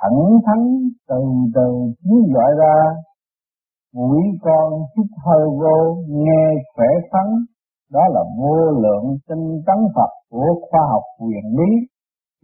Thẳng 0.00 0.22
thắn, 0.46 0.60
từ 1.08 1.20
từ 1.54 1.68
chiếu 2.02 2.18
dọi 2.34 2.52
ra. 2.58 2.76
Mũi 3.94 4.22
con 4.42 4.72
hít 4.96 5.10
hơi 5.24 5.44
vô, 5.60 5.96
nghe 6.08 6.44
khỏe 6.76 6.86
khoắn. 7.10 7.26
Đó 7.92 8.00
là 8.14 8.20
vô 8.38 8.56
lượng 8.82 9.16
tinh 9.28 9.62
tấn 9.66 9.78
Phật 9.94 10.10
của 10.30 10.48
khoa 10.70 10.80
học 10.92 11.02
quyền 11.20 11.44
lý 11.58 11.70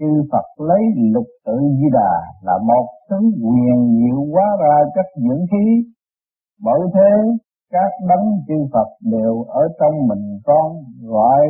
chư 0.00 0.10
Phật 0.32 0.46
lấy 0.68 0.82
lục 1.14 1.26
tự 1.46 1.56
di 1.78 1.88
đà 1.92 2.12
là 2.42 2.58
một 2.68 2.86
thứ 3.10 3.16
quyền 3.42 3.76
diệu 3.98 4.18
hóa 4.32 4.46
ra 4.60 4.76
chất 4.94 5.06
dưỡng 5.16 5.44
khí. 5.50 5.64
Bởi 6.64 6.80
thế 6.94 7.10
các 7.72 7.90
đấng 8.08 8.26
chư 8.48 8.54
Phật 8.72 8.88
đều 9.12 9.42
ở 9.42 9.62
trong 9.80 10.08
mình 10.08 10.40
con, 10.44 10.72
gọi 11.02 11.46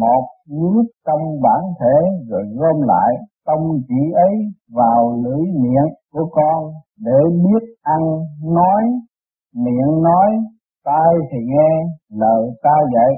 một 0.00 0.24
nước 0.50 0.84
trong 1.06 1.40
bản 1.42 1.62
thể, 1.80 1.96
rồi 2.28 2.42
gom 2.54 2.82
lại 2.82 3.12
tông 3.46 3.80
chỉ 3.88 4.12
ấy 4.14 4.34
vào 4.74 5.12
lưỡi 5.24 5.44
miệng 5.62 5.88
của 6.12 6.28
con 6.32 6.72
để 7.00 7.18
biết 7.44 7.64
ăn, 7.82 8.00
nói, 8.44 8.82
miệng 9.54 10.02
nói, 10.02 10.30
tai 10.84 11.14
thì 11.30 11.38
nghe, 11.46 11.72
lời 12.10 12.50
ta 12.62 12.76
dạy. 12.94 13.14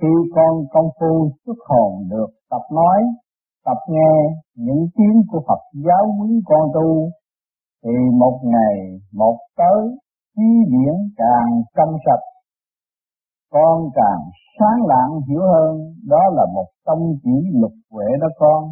Khi 0.00 0.30
con 0.34 0.64
công 0.72 0.88
phu 1.00 1.30
xuất 1.46 1.56
hồn 1.68 2.08
được 2.10 2.30
tập 2.50 2.62
nói, 2.72 3.02
tập 3.64 3.78
nghe 3.88 4.12
những 4.56 4.86
tiếng 4.96 5.22
của 5.30 5.40
Phật 5.48 5.60
giáo 5.86 6.12
huấn 6.18 6.40
con 6.44 6.68
tu, 6.74 7.08
thì 7.84 7.92
một 8.18 8.40
ngày 8.42 9.00
một 9.12 9.36
tới 9.56 9.98
khí 10.36 10.48
điển 10.72 10.94
càng 11.16 11.62
trong 11.76 11.92
sạch, 12.06 12.24
con 13.52 13.90
càng 13.94 14.22
sáng 14.58 14.86
lạng 14.86 15.20
hiểu 15.28 15.42
hơn, 15.42 15.94
đó 16.08 16.20
là 16.32 16.46
một 16.54 16.66
tâm 16.86 16.98
chỉ 17.22 17.36
lục 17.60 17.72
huệ 17.90 18.04
đó 18.20 18.28
con. 18.38 18.64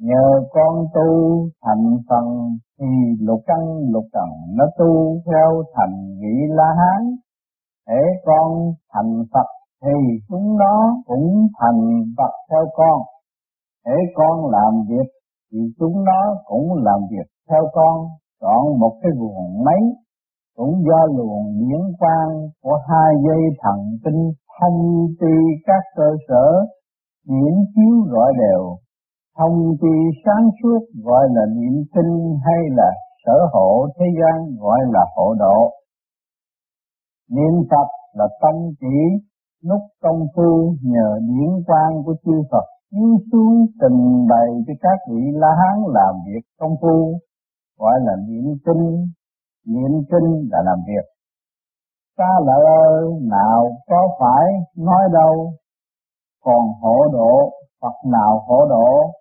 Nhờ 0.00 0.26
con 0.50 0.86
tu 0.94 1.10
thành 1.64 1.96
phần 2.08 2.24
thì 2.78 2.86
lục 3.20 3.40
căn 3.46 3.58
lục 3.92 4.04
trần 4.12 4.28
nó 4.56 4.64
tu 4.78 5.20
theo 5.26 5.62
thành 5.74 5.94
vị 6.20 6.34
la 6.48 6.74
hán. 6.78 7.16
Để 7.88 8.02
con 8.24 8.72
thành 8.92 9.24
phật 9.32 9.46
thì 9.84 9.90
chúng 10.28 10.58
nó 10.58 11.02
cũng 11.06 11.48
thành 11.60 12.04
phật 12.16 12.32
theo 12.50 12.64
con. 12.76 13.02
Để 13.86 13.96
con 14.14 14.50
làm 14.50 14.84
việc 14.88 15.08
thì 15.52 15.58
chúng 15.78 16.04
nó 16.04 16.34
cũng 16.44 16.68
làm 16.82 17.00
việc 17.10 17.28
theo 17.50 17.62
con. 17.72 18.06
Chọn 18.40 18.80
một 18.80 18.98
cái 19.02 19.12
guồng 19.18 19.64
máy 19.64 19.80
cũng 20.58 20.82
do 20.88 21.00
luồng 21.16 21.46
điển 21.58 21.82
quang 21.98 22.32
của 22.62 22.78
hai 22.88 23.10
dây 23.26 23.42
thần 23.62 23.78
tinh 24.04 24.22
thông 24.60 25.06
ti 25.20 25.34
các 25.66 25.82
cơ 25.96 26.08
sở 26.28 26.46
nhiễm 27.26 27.54
chiếu 27.74 27.94
gọi 28.12 28.32
đều, 28.38 28.76
thông 29.38 29.76
ti 29.80 29.94
sáng 30.24 30.44
suốt 30.62 30.78
gọi 31.04 31.24
là 31.34 31.42
niệm 31.56 31.84
tinh 31.94 32.38
hay 32.44 32.60
là 32.76 32.90
sở 33.26 33.38
hộ 33.52 33.86
thế 33.98 34.06
gian 34.18 34.56
gọi 34.60 34.78
là 34.92 35.00
hộ 35.16 35.34
độ. 35.38 35.70
Niệm 37.30 37.54
phật 37.70 37.88
là 38.12 38.28
tâm 38.40 38.54
chỉ 38.80 38.96
nút 39.68 39.80
công 40.02 40.20
phu 40.36 40.74
nhờ 40.82 41.18
điển 41.20 41.50
quang 41.66 42.02
của 42.04 42.14
chư 42.24 42.32
Phật 42.50 42.64
chiếu 42.90 43.18
xuống 43.32 43.66
trình 43.80 44.26
bày 44.28 44.48
cho 44.66 44.74
các 44.80 44.98
vị 45.10 45.22
La 45.34 45.48
Hán 45.60 45.76
làm 45.94 46.14
việc 46.26 46.42
công 46.60 46.74
phu, 46.82 47.18
gọi 47.78 48.00
là 48.06 48.12
niệm 48.28 48.44
tinh 48.66 49.06
niệm 49.68 49.92
kinh 50.10 50.48
là 50.50 50.58
làm 50.64 50.78
việc. 50.86 51.06
Ta 52.18 52.30
lợi 52.46 52.64
ơi, 52.86 53.04
nào 53.30 53.70
có 53.86 54.16
phải 54.20 54.44
nói 54.76 55.02
đâu? 55.12 55.52
Còn 56.44 56.62
hộ 56.80 56.96
độ, 57.12 57.50
Phật 57.82 58.10
nào 58.10 58.42
hộ 58.46 58.66
độ? 58.68 59.12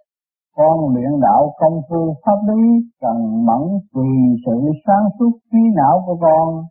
Con 0.55 0.93
luyện 0.93 1.19
đạo 1.21 1.53
công 1.57 1.81
phu 1.89 2.15
pháp 2.25 2.39
lý 2.47 2.63
cần 3.01 3.45
mẫn 3.45 3.79
tùy 3.93 4.07
sự 4.45 4.71
sáng 4.87 5.09
suốt 5.19 5.31
trí 5.51 5.57
não 5.75 6.03
của 6.05 6.17
con. 6.21 6.63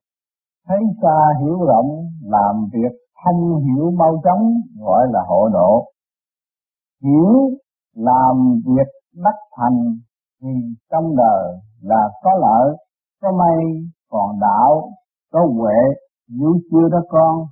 Thấy 0.68 0.78
xa 1.02 1.18
hiểu 1.40 1.58
rộng, 1.66 2.06
làm 2.22 2.68
việc 2.72 2.96
thông 3.24 3.62
hiểu 3.64 3.90
mau 3.90 4.20
chóng, 4.24 4.52
gọi 4.80 5.06
là 5.10 5.20
hộ 5.28 5.48
độ. 5.52 5.84
Hiểu, 7.02 7.50
làm 7.94 8.60
việc 8.66 8.90
đắc 9.24 9.34
thành, 9.56 9.98
thì 10.42 10.48
trong 10.90 11.16
đời 11.16 11.58
là 11.82 12.08
có 12.22 12.30
lợi 12.40 12.76
có 13.22 13.33
may 13.33 13.59
còn 14.11 14.40
đạo, 14.40 14.90
có 15.33 15.40
huệ 15.57 15.81
vũ 16.40 16.59
chưa 16.70 16.88
đó 16.88 16.98
con. 17.09 17.46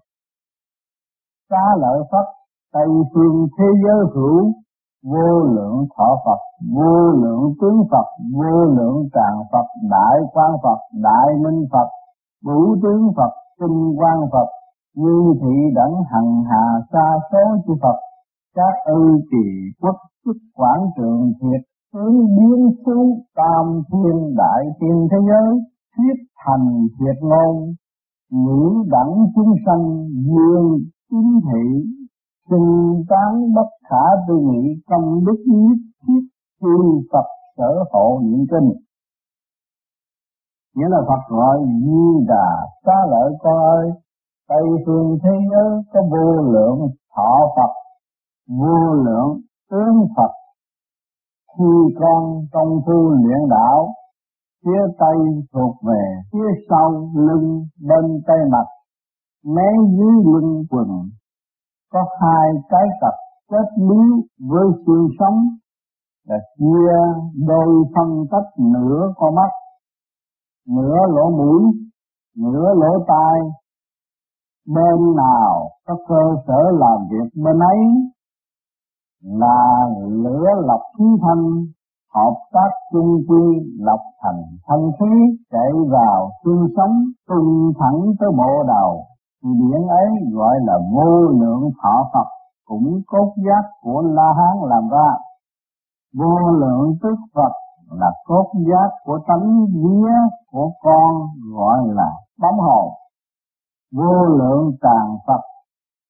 Xá 1.51 1.65
lợi 1.79 1.99
Phật, 2.13 2.27
Tây 2.73 2.89
phương 3.15 3.47
thế 3.59 3.65
giới 3.85 4.01
hữu, 4.15 4.53
vô 5.13 5.43
lượng 5.55 5.87
thọ 5.97 6.09
Phật, 6.25 6.41
vô 6.77 7.11
lượng 7.23 7.55
tướng 7.61 7.85
Phật, 7.91 8.07
vô 8.39 8.65
lượng 8.65 9.09
tràng 9.15 9.39
Phật, 9.53 9.67
đại 9.91 10.19
quan 10.33 10.51
Phật, 10.63 10.79
đại 11.03 11.29
minh 11.45 11.67
Phật, 11.73 11.89
vũ 12.45 12.77
tướng 12.83 13.13
Phật, 13.17 13.31
tinh 13.61 13.97
quan 13.99 14.19
Phật, 14.33 14.49
như 14.95 15.35
thị 15.41 15.57
đẳng 15.75 15.95
hằng 16.11 16.45
hà 16.51 16.65
xa 16.93 17.07
số 17.33 17.57
chư 17.67 17.75
Phật, 17.83 17.97
các 18.55 18.75
ư 18.85 19.19
trì 19.31 19.47
quốc 19.81 19.97
chức 20.25 20.37
quảng 20.55 20.91
trường 20.97 21.33
thiệt 21.41 21.74
hướng 21.95 22.37
biến 22.37 22.75
xuống 22.87 23.21
tam 23.35 23.83
thiên 23.93 24.35
đại 24.37 24.65
thiên 24.81 25.09
thế 25.11 25.17
giới, 25.29 25.61
thuyết 25.97 26.17
thành 26.45 26.89
thiệt 26.99 27.23
ngôn 27.23 27.75
ngữ 28.31 28.85
đẳng 28.91 29.15
chúng 29.35 29.55
sanh 29.67 30.09
dương 30.27 30.79
chính 31.11 31.41
thị 31.45 31.91
sinh 32.51 33.05
tán 33.09 33.55
bất 33.55 33.69
khả 33.91 34.05
tư 34.29 34.35
nghị 34.39 34.83
công 34.87 35.25
đức 35.25 35.45
nhất 35.47 35.79
thiết 36.07 36.21
chư 36.61 36.77
Phật 37.13 37.27
sở 37.57 37.85
hộ 37.93 38.21
niệm 38.23 38.47
kinh. 38.51 38.71
Nghĩa 40.77 40.89
là 40.89 40.99
Phật 41.09 41.37
gọi 41.37 41.59
Di 41.85 42.27
Đà 42.29 42.67
xá 42.87 42.95
lợi 43.11 43.33
con 43.39 43.59
ơi. 43.59 43.91
Tây 44.49 44.65
phương 44.87 45.19
thế 45.23 45.31
giới 45.51 45.83
có 45.93 46.01
vô 46.11 46.53
lượng 46.53 46.89
thọ 47.17 47.39
Phật, 47.57 47.73
vô 48.49 48.95
lượng 48.95 49.41
tướng 49.71 50.07
Phật 50.17 50.31
khi 51.59 51.95
con 52.01 52.47
công 52.53 52.81
phu 52.87 53.11
luyện 53.11 53.49
đạo, 53.51 53.95
phía 54.65 54.83
tây 54.99 55.17
thuộc 55.53 55.77
về, 55.83 56.03
phía 56.33 56.49
sau 56.71 57.11
lưng 57.15 57.67
bên 57.89 58.21
tay 58.27 58.39
mặt 58.53 58.67
mé 59.45 59.69
dưới 59.99 60.15
lưng 60.25 60.65
quần. 60.71 60.89
Có 61.93 62.05
hai 62.21 62.49
cái 62.69 62.87
cặp 63.01 63.15
kết 63.51 63.69
lý 63.77 64.03
với 64.51 64.67
xương 64.87 65.09
sống, 65.19 65.39
là 66.29 66.37
chia 66.59 66.93
đôi 67.47 67.85
phân 67.95 68.27
tách 68.31 68.49
nửa 68.59 69.13
con 69.17 69.35
mắt, 69.35 69.51
nửa 70.69 70.97
lỗ 71.09 71.31
mũi, 71.31 71.63
nửa 72.37 72.75
lỗ 72.75 73.05
tai. 73.09 73.41
Bên 74.67 75.17
nào 75.17 75.71
có 75.87 75.97
cơ 76.09 76.43
sở 76.47 76.71
làm 76.73 77.09
việc 77.11 77.43
bên 77.45 77.59
ấy 77.59 77.79
là 79.25 79.87
lửa 80.09 80.47
lập 80.67 80.81
khí 80.99 81.05
thanh 81.23 81.67
hợp 82.15 82.35
tác 82.53 82.71
chung 82.93 83.25
quy 83.29 83.45
lập 83.79 84.03
thành 84.23 84.43
thanh 84.67 84.91
khí, 84.99 85.37
chạy 85.53 85.73
vào 85.91 86.31
xương 86.45 86.69
sống, 86.77 86.97
tung 87.29 87.73
thẳng 87.79 88.01
tới 88.21 88.31
bộ 88.37 88.65
đầu. 88.69 89.05
Thì 89.43 89.51
điển 89.61 89.89
ấy 89.89 90.09
gọi 90.33 90.57
là 90.63 90.79
vô 90.95 91.29
lượng 91.41 91.71
thọ 91.83 92.11
Phật, 92.13 92.29
cũng 92.65 93.01
cốt 93.07 93.33
giác 93.37 93.65
của 93.83 94.03
La 94.03 94.33
Hán 94.37 94.69
làm 94.69 94.89
ra. 94.89 95.11
Vô 96.19 96.51
lượng 96.51 96.95
tức 97.03 97.17
Phật 97.35 97.53
là 97.91 98.13
cốt 98.27 98.47
giác 98.55 98.89
của 99.05 99.19
tánh 99.27 99.67
vía 99.67 100.13
của 100.53 100.71
con, 100.83 101.15
gọi 101.57 101.79
là 101.87 102.11
bóng 102.41 102.59
hồn. 102.59 102.93
Vô 103.97 104.25
lượng 104.25 104.71
tràng 104.83 105.17
Phật 105.27 105.41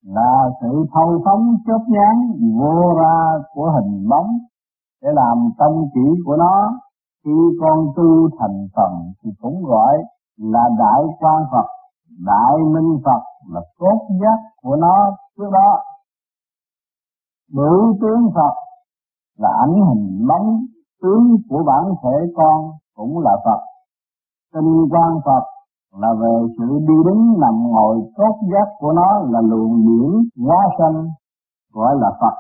là 0.04 0.50
sự 0.60 0.84
thâu 0.94 1.20
phóng 1.24 1.56
chớp 1.66 1.84
nhán 1.88 2.16
vô 2.58 2.94
ra 3.00 3.42
của 3.54 3.70
hình 3.70 4.08
bóng, 4.08 4.38
để 5.02 5.08
làm 5.14 5.50
tâm 5.58 5.72
chỉ 5.94 6.22
của 6.26 6.36
nó. 6.36 6.78
Khi 7.24 7.30
con 7.60 7.86
tu 7.96 8.28
thành 8.38 8.66
phần 8.76 9.12
thì 9.22 9.30
cũng 9.40 9.64
gọi 9.64 9.96
là 10.36 10.68
đại 10.78 11.02
quan 11.20 11.42
Phật, 11.52 11.66
đại 12.26 12.58
minh 12.74 12.98
Phật 13.04 13.22
là 13.52 13.60
cốt 13.78 13.98
giác 14.20 14.38
của 14.62 14.76
nó 14.76 15.16
trước 15.36 15.50
đó. 15.52 15.78
Biểu 17.54 17.94
tướng 18.00 18.30
Phật 18.34 18.54
là 19.38 19.48
ảnh 19.60 19.74
hình 19.88 20.26
bóng, 20.28 20.60
tướng 21.02 21.36
của 21.48 21.62
bản 21.66 21.84
thể 22.02 22.32
con 22.36 22.70
cũng 22.96 23.18
là 23.18 23.36
Phật. 23.44 23.60
Tinh 24.54 24.88
quan 24.90 25.20
Phật 25.24 25.44
là 26.00 26.08
về 26.20 26.34
sự 26.58 26.78
đi 26.88 26.94
đứng 27.06 27.34
nằm 27.40 27.54
ngồi 27.72 27.96
tốt 28.16 28.34
giác 28.52 28.68
của 28.78 28.92
nó 28.92 29.18
là 29.30 29.40
luồng 29.40 29.76
điển 29.86 30.10
hóa 30.46 30.56
sanh, 30.78 31.08
gọi 31.72 31.94
là 32.00 32.10
Phật. 32.20 32.34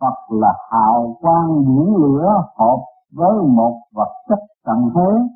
Phật 0.00 0.36
là 0.36 0.52
hào 0.70 1.16
quang 1.20 1.64
điển 1.66 1.94
lửa 2.02 2.26
hợp 2.58 2.78
với 3.16 3.34
một 3.48 3.74
vật 3.94 4.12
chất 4.28 4.38
tận 4.66 4.78
thế 4.94 5.28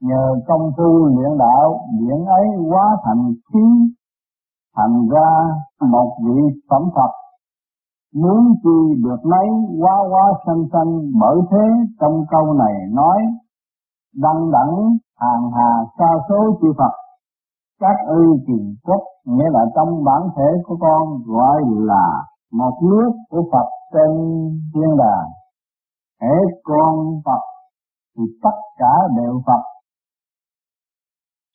nhờ 0.00 0.34
công 0.46 0.70
phu 0.76 1.04
luyện 1.04 1.38
đạo 1.38 1.80
điển 1.98 2.24
ấy 2.24 2.46
hóa 2.70 2.96
thành 3.04 3.32
khí, 3.52 3.64
thành 4.76 5.08
ra 5.08 5.30
một 5.90 6.16
vị 6.24 6.60
phẩm 6.70 6.82
Phật. 6.94 7.10
Muốn 8.14 8.54
chi 8.62 9.02
được 9.04 9.26
lấy 9.26 9.46
quá 9.80 9.96
quá 10.10 10.32
sanh 10.46 10.64
sanh, 10.72 11.00
bởi 11.20 11.36
thế 11.50 11.64
trong 12.00 12.24
câu 12.30 12.52
này 12.52 12.74
nói, 12.92 13.18
đăng 14.14 14.50
đẳng 14.50 14.96
hàng 15.20 15.50
hà 15.54 15.70
sa 15.98 16.10
số 16.28 16.58
chư 16.60 16.68
Phật. 16.78 16.94
Các 17.80 17.96
ư 18.06 18.22
truyền 18.46 18.74
quốc, 18.84 19.02
nghĩa 19.24 19.48
là 19.50 19.60
trong 19.74 20.04
bản 20.04 20.22
thể 20.36 20.62
của 20.66 20.76
con, 20.80 21.22
gọi 21.26 21.62
là 21.66 22.24
một 22.52 22.74
nước 22.82 23.10
của 23.30 23.42
Phật 23.52 23.68
trên 23.92 24.10
thiên 24.74 24.96
đàng. 24.98 25.28
Hễ 26.22 26.36
con 26.64 27.20
Phật 27.24 27.42
thì 28.16 28.24
tất 28.42 28.56
cả 28.78 28.94
đều 29.16 29.40
Phật. 29.46 29.62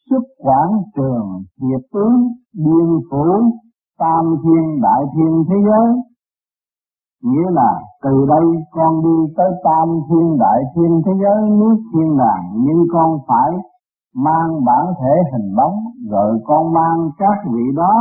Xuất 0.09 0.23
quảng 0.37 0.71
trường 0.95 1.43
hiệp 1.61 1.81
tướng 1.93 2.27
biên 2.53 2.89
phủ, 3.11 3.25
tam 3.99 4.35
thiên, 4.43 4.81
đại 4.81 5.01
thiên 5.13 5.43
thế 5.49 5.55
giới 5.67 6.10
nghĩa 7.23 7.49
là 7.51 7.71
từ 8.03 8.25
đây 8.29 8.45
con 8.71 9.03
đi 9.03 9.33
tới 9.37 9.51
tam 9.63 9.87
thiên 10.09 10.37
đại 10.39 10.59
thiên 10.75 11.01
thế 11.05 11.11
giới, 11.23 11.49
nước 11.49 11.77
thiên 11.93 12.17
đàng, 12.17 12.43
nhưng 12.53 12.83
con 12.93 13.17
phải 13.27 13.51
mang 14.15 14.65
bản 14.65 14.85
thể 14.99 15.13
hình 15.31 15.55
bóng, 15.57 15.77
rồi 16.11 16.39
con 16.45 16.73
mang 16.73 17.09
các 17.17 17.37
vị 17.53 17.63
đó 17.75 17.93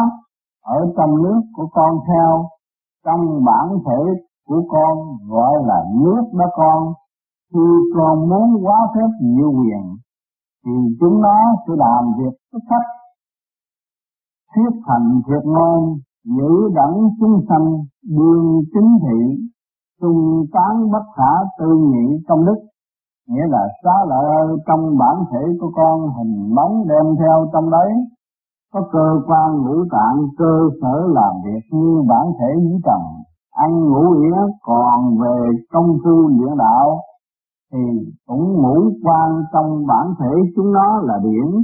ở 0.64 0.92
trong 0.96 1.22
nước 1.22 1.40
của 1.56 1.66
con 1.72 1.98
theo. 2.08 2.44
Trong 3.06 3.44
bản 3.44 3.68
thể 3.86 4.22
của 4.48 4.62
con 4.68 4.98
gọi 5.28 5.54
là 5.66 5.84
nước 5.94 6.22
đó 6.32 6.44
con, 6.56 6.92
khi 7.52 7.66
con 7.96 8.28
muốn 8.28 8.66
quá 8.66 8.78
phép 8.94 9.08
diệu 9.20 9.50
quyền, 9.50 9.96
thì 10.64 10.72
chúng 11.00 11.22
nó 11.22 11.38
sẽ 11.66 11.74
làm 11.76 12.04
việc 12.18 12.36
xuất 12.52 12.58
sắc 12.70 12.82
thuyết 14.54 14.80
thành 14.86 15.20
thiệt 15.26 15.44
ngôn 15.44 15.98
giữ 16.24 16.68
đẳng 16.74 16.96
chúng 17.20 17.44
sanh 17.48 17.66
đương 18.16 18.62
chính 18.72 18.98
thị 19.02 19.36
tung 20.00 20.44
tán 20.52 20.90
bất 20.92 21.04
khả 21.16 21.32
tư 21.58 21.66
nghị 21.90 22.24
công 22.28 22.44
đức. 22.44 22.56
Nghĩa 23.28 23.46
là 23.48 23.68
xá 23.84 23.94
lợi 24.08 24.56
trong 24.66 24.98
bản 24.98 25.16
thể 25.30 25.38
của 25.60 25.70
con 25.74 26.00
hình 26.18 26.54
bóng 26.56 26.88
đem 26.88 27.16
theo 27.18 27.46
trong 27.52 27.70
đấy. 27.70 27.92
Có 28.72 28.80
cơ 28.92 29.20
quan 29.26 29.62
ngũ 29.62 29.84
tạng, 29.90 30.18
cơ 30.38 30.68
sở 30.82 31.06
làm 31.08 31.34
việc 31.44 31.60
như 31.70 32.02
bản 32.08 32.26
thể 32.38 32.60
dưới 32.62 32.80
trần. 32.84 33.00
Ăn 33.52 33.70
ngủ 33.80 34.12
yến 34.12 34.32
còn 34.62 35.18
về 35.18 35.38
công 35.72 35.98
phu 36.04 36.28
luyện 36.28 36.56
đạo, 36.58 37.00
thì 37.72 37.78
cũng 38.26 38.52
ngũ 38.52 38.90
quan 39.04 39.42
trong 39.52 39.86
bản 39.86 40.14
thể 40.20 40.32
chúng 40.56 40.72
nó 40.72 41.00
là 41.02 41.18
điển 41.22 41.62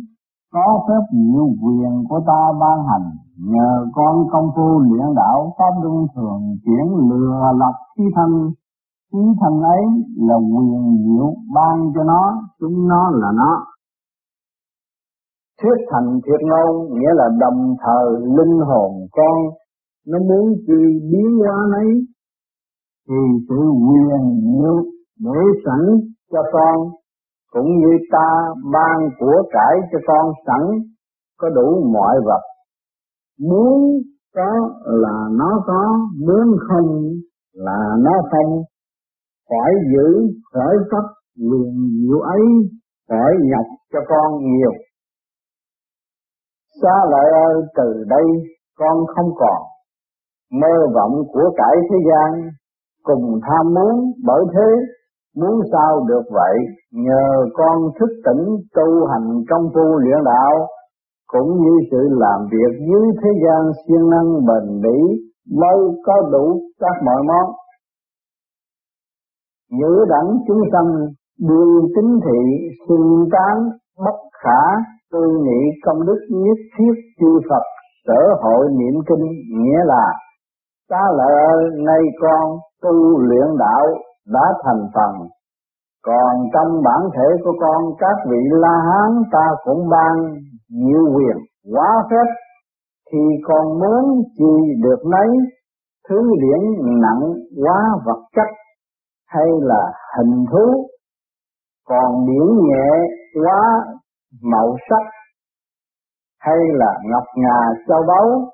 có 0.57 0.85
phép 0.89 1.03
nhiều 1.13 1.47
quyền 1.63 2.05
của 2.09 2.21
ta 2.27 2.41
ban 2.61 2.79
hành, 2.89 3.11
nhờ 3.53 3.87
con 3.95 4.15
công 4.33 4.49
phu 4.57 4.79
luyện 4.79 5.15
đạo, 5.17 5.55
pháp 5.59 5.73
luân 5.83 6.07
thường 6.15 6.41
chuyển 6.65 6.87
lừa 7.11 7.53
lập 7.61 7.77
khí 7.97 8.05
thân. 8.17 8.31
Khí 9.13 9.19
thân 9.41 9.61
ấy 9.61 9.83
là 10.17 10.35
quyền 10.35 10.83
diệu 11.05 11.35
ban 11.55 11.93
cho 11.95 12.05
nó, 12.05 12.23
chúng 12.61 12.89
nó 12.89 13.11
là 13.11 13.29
nó. 13.35 13.53
Thuyết 15.63 15.87
thành 15.91 16.21
thiệt 16.25 16.41
ngôn 16.49 16.95
nghĩa 16.95 17.13
là 17.15 17.25
đồng 17.41 17.77
thời 17.85 18.21
linh 18.37 18.59
hồn 18.69 18.93
con, 19.13 19.39
nó 20.07 20.19
muốn 20.19 20.55
chi 20.67 20.81
biến 21.11 21.39
hóa 21.39 21.79
ấy 21.83 21.91
thì 23.09 23.21
sự 23.49 23.61
quyền 23.89 24.41
diệu 24.43 24.77
để 25.21 25.41
sẵn 25.65 26.01
cho 26.33 26.43
con 26.53 26.91
cũng 27.57 27.71
như 27.79 27.93
ta, 28.13 28.29
ban 28.73 29.11
của 29.19 29.43
cải 29.51 29.75
cho 29.93 29.99
con 30.07 30.33
sẵn, 30.47 30.63
có 31.39 31.49
đủ 31.49 31.91
mọi 31.93 32.17
vật. 32.27 32.43
Muốn 33.41 34.03
có 34.35 34.51
là 34.85 35.29
nó 35.39 35.63
có, 35.67 35.99
muốn 36.27 36.57
không 36.69 37.13
là 37.53 37.79
nó 37.99 38.13
không. 38.31 38.63
Phải 39.51 39.73
giữ 39.93 40.29
khỏi 40.53 40.77
pháp 40.91 41.07
luồng 41.39 41.75
diệu 42.01 42.21
ấy, 42.21 42.43
phải 43.09 43.33
nhập 43.51 43.67
cho 43.93 43.99
con 44.09 44.33
nhiều. 44.45 44.73
Xa 46.83 46.97
lợi 47.11 47.31
ơi, 47.31 47.63
từ 47.77 48.05
đây 48.09 48.25
con 48.79 49.07
không 49.17 49.31
còn. 49.37 49.63
Mơ 50.53 50.87
vọng 50.95 51.13
của 51.33 51.51
cải 51.57 51.77
thế 51.91 51.97
gian, 52.11 52.51
cùng 53.03 53.41
tham 53.43 53.75
muốn 53.75 54.13
bởi 54.25 54.45
thế 54.55 54.95
muốn 55.41 55.61
sao 55.72 56.05
được 56.09 56.22
vậy? 56.30 56.57
Nhờ 56.93 57.47
con 57.55 57.76
thức 58.01 58.11
tỉnh 58.24 58.45
tu 58.74 59.07
hành 59.07 59.28
công 59.51 59.68
phu 59.74 59.97
luyện 59.97 60.24
đạo, 60.24 60.66
cũng 61.32 61.49
như 61.62 61.74
sự 61.91 61.99
làm 62.11 62.41
việc 62.51 62.72
dưới 62.89 63.07
thế 63.22 63.30
gian 63.45 63.72
siêng 63.87 64.11
năng 64.11 64.30
bền 64.47 64.80
bỉ 64.82 64.99
mới 65.61 65.78
có 66.07 66.14
đủ 66.32 66.61
các 66.80 66.97
mọi 67.05 67.22
món. 67.28 67.55
Giữ 69.80 70.05
đẳng 70.09 70.39
chúng 70.47 70.61
sanh 70.72 70.91
đường 71.49 71.87
tính 71.97 72.20
thị, 72.24 72.68
xưng 72.89 73.28
tán, 73.32 73.57
bất 74.05 74.18
khả, 74.43 74.62
tư 75.12 75.20
nghị, 75.45 75.61
công 75.84 76.07
đức 76.07 76.20
nhất 76.30 76.59
thiết 76.78 76.93
chư 77.20 77.41
Phật, 77.51 77.62
sở 78.07 78.34
hội 78.43 78.66
niệm 78.78 79.01
kinh 79.09 79.24
nghĩa 79.61 79.78
là, 79.84 80.07
ta 80.91 81.01
lợi 81.16 81.70
nay 81.84 82.01
con 82.20 82.59
tu 82.82 83.18
luyện 83.18 83.47
đạo 83.59 83.87
đã 84.27 84.45
thành 84.64 84.87
phần. 84.95 85.29
Còn 86.07 86.35
trong 86.53 86.83
bản 86.85 87.01
thể 87.16 87.29
của 87.45 87.53
con, 87.61 87.85
các 87.99 88.16
vị 88.31 88.39
la 88.51 88.77
hán 88.89 89.22
ta 89.33 89.47
cũng 89.64 89.89
ban 89.91 90.14
nhiều 90.70 91.03
quyền 91.14 91.37
quá 91.74 91.89
phép. 92.11 92.33
Thì 93.12 93.18
còn 93.49 93.79
muốn 93.79 94.22
gì 94.39 94.74
được 94.83 94.99
mấy 95.12 95.29
thứ 96.09 96.16
điển 96.43 96.61
nặng 97.01 97.33
quá 97.64 97.83
vật 98.05 98.20
chất 98.37 98.49
hay 99.29 99.47
là 99.61 99.93
hình 100.16 100.45
thú? 100.53 100.87
Còn 101.89 102.27
điển 102.27 102.68
nhẹ 102.68 102.89
quá 103.45 103.85
màu 104.43 104.77
sắc 104.91 105.11
hay 106.41 106.57
là 106.72 106.93
ngọc 107.11 107.24
ngà 107.37 107.59
châu 107.89 108.03
báu? 108.09 108.51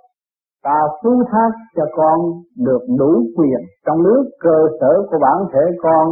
Ta 0.64 0.78
phú 1.02 1.10
thác 1.32 1.50
cho 1.76 1.84
con 1.96 2.20
được 2.66 2.82
đủ 2.98 3.12
quyền 3.36 3.60
trong 3.86 4.02
nước, 4.02 4.22
cơ 4.40 4.58
sở 4.80 4.92
của 5.10 5.18
bản 5.22 5.38
thể 5.52 5.64
con 5.82 6.08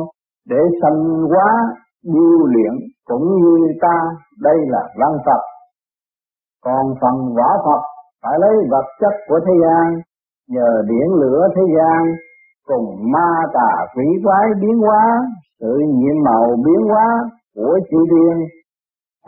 để 0.49 0.61
sanh 0.83 1.01
hóa, 1.29 1.51
điêu 2.05 2.47
luyện 2.53 2.75
cũng 3.05 3.37
như 3.41 3.73
ta. 3.81 3.97
Đây 4.43 4.57
là 4.67 4.83
văn 5.01 5.19
Phật. 5.27 5.43
Còn 6.65 6.95
phần 7.01 7.35
võ 7.37 7.51
Phật 7.65 7.83
phải 8.23 8.39
lấy 8.41 8.55
vật 8.71 8.85
chất 9.01 9.15
của 9.29 9.41
thế 9.47 9.53
gian, 9.63 10.01
nhờ 10.49 10.83
điển 10.89 11.09
lửa 11.21 11.49
thế 11.57 11.63
gian, 11.77 12.15
cùng 12.67 13.13
ma 13.13 13.31
tà 13.55 13.87
quỷ 13.97 14.05
quái 14.25 14.47
biến 14.61 14.79
hóa, 14.79 15.05
sự 15.61 15.79
nhiệm 15.95 16.25
màu 16.25 16.57
biến 16.67 16.89
hóa 16.89 17.31
của 17.57 17.79
chư 17.91 17.99
thiên 18.11 18.60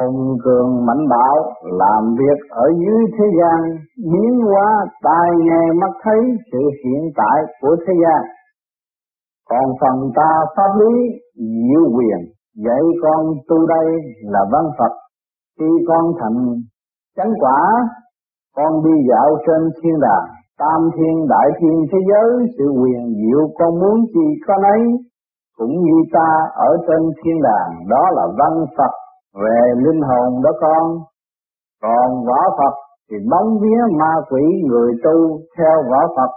hùng 0.01 0.38
cường 0.45 0.86
mạnh 0.86 1.05
bạo 1.11 1.53
làm 1.62 2.14
việc 2.18 2.38
ở 2.51 2.66
dưới 2.78 3.03
thế 3.18 3.24
gian, 3.38 3.61
biến 4.12 4.40
hóa 4.47 4.86
tai 5.03 5.30
nghe 5.38 5.72
mắt 5.80 5.93
thấy 6.03 6.20
sự 6.53 6.59
hiện 6.84 7.03
tại 7.16 7.38
của 7.61 7.76
thế 7.86 7.95
gian. 8.03 8.22
Còn 9.51 9.66
phần 9.80 10.11
ta 10.16 10.30
pháp 10.57 10.72
lý 10.80 10.95
diệu 11.34 11.84
quyền, 11.97 12.20
dạy 12.64 12.82
con 13.03 13.26
tu 13.49 13.66
đây 13.66 13.86
là 14.22 14.40
văn 14.53 14.64
Phật. 14.78 14.93
Khi 15.59 15.66
con 15.88 16.05
thành 16.20 16.55
chánh 17.16 17.32
quả, 17.40 17.61
con 18.57 18.84
đi 18.84 18.95
dạo 19.11 19.36
trên 19.47 19.70
thiên 19.82 20.01
đàng, 20.01 20.28
tam 20.59 20.90
thiên 20.97 21.26
đại 21.28 21.49
thiên 21.61 21.86
thế 21.93 21.99
giới, 22.11 22.47
sự 22.59 22.64
quyền 22.80 23.14
diệu 23.20 23.49
con 23.59 23.80
muốn 23.80 24.07
gì 24.14 24.26
có 24.47 24.55
ấy, 24.62 24.82
cũng 25.59 25.72
như 25.84 25.97
ta 26.12 26.28
ở 26.55 26.76
trên 26.86 27.03
thiên 27.24 27.43
đàng, 27.43 27.70
đó 27.88 28.03
là 28.16 28.26
văn 28.38 28.66
Phật 28.78 28.93
về 29.35 29.61
linh 29.76 30.01
hồn 30.09 30.43
đó 30.43 30.51
con, 30.61 30.99
còn 31.83 32.24
võ 32.26 32.41
Phật 32.59 32.74
thì 33.11 33.16
bóng 33.30 33.59
vía 33.62 33.83
ma 33.99 34.12
quỷ 34.30 34.43
người 34.68 34.93
tu 35.05 35.41
theo 35.59 35.83
võ 35.91 36.01
Phật 36.16 36.30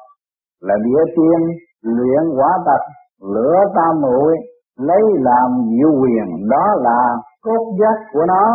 là 0.61 0.75
địa 0.85 1.03
tiên, 1.15 1.39
luyện 1.81 2.23
quả 2.37 2.51
tật 2.65 2.81
lửa 3.33 3.57
tam 3.75 4.01
muội, 4.01 4.35
lấy 4.77 5.01
làm 5.19 5.49
diệu 5.69 5.91
quyền, 6.01 6.49
đó 6.49 6.65
là 6.77 7.15
cốt 7.43 7.73
giác 7.79 7.97
của 8.13 8.25
nó. 8.27 8.45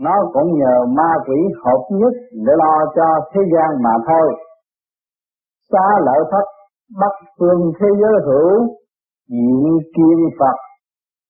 Nó 0.00 0.14
cũng 0.32 0.58
nhờ 0.58 0.86
ma 0.96 1.12
quỷ 1.26 1.40
hợp 1.64 1.82
nhất 1.90 2.12
để 2.32 2.52
lo 2.56 2.92
cho 2.96 3.04
thế 3.32 3.40
gian 3.52 3.82
mà 3.82 3.90
thôi. 4.06 4.34
Xa 5.72 5.88
lợi 6.00 6.20
thất 6.30 6.44
bắc 7.00 7.12
phương 7.38 7.72
thế 7.80 7.86
giới 8.00 8.12
hữu 8.26 8.66
diện 9.28 9.78
kiên 9.96 10.18
phật, 10.38 10.56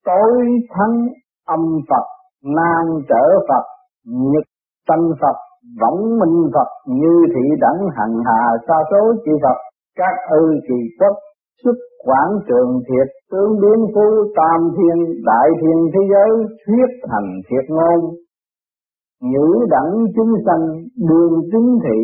tối 0.07 0.45
thắng 0.71 1.07
âm 1.47 1.61
phật. 1.91 2.18
Nam 2.45 2.87
trở 3.09 3.25
phật, 3.49 3.65
nhật 4.05 4.45
tâm 4.89 4.99
phật, 5.21 5.37
võng 5.81 6.19
minh 6.19 6.51
phật, 6.55 6.69
như 6.87 7.15
thị 7.35 7.45
đẳng 7.61 7.89
hằng 7.97 8.17
hà 8.27 8.43
sa 8.69 8.75
số 8.91 9.13
chư 9.25 9.33
phật, 9.43 9.59
các 9.97 10.15
ư 10.31 10.45
kỳ 10.69 10.79
quốc, 10.99 11.17
xuất 11.65 11.77
quảng 12.05 12.33
trường 12.49 12.81
thiệt, 12.89 13.09
tướng 13.31 13.61
biến 13.61 13.87
phú, 13.95 14.33
tam 14.37 14.71
thiên, 14.77 15.23
đại 15.25 15.49
thiên 15.61 15.79
thế 15.95 16.01
giới, 16.13 16.31
thuyết 16.67 16.91
thành 17.11 17.41
thiệt 17.51 17.65
ngôn. 17.69 18.15
Nhữ 19.23 19.67
đẳng 19.71 19.93
chúng 20.17 20.33
sanh, 20.47 20.65
đường 21.09 21.41
chính 21.53 21.79
thị, 21.85 21.99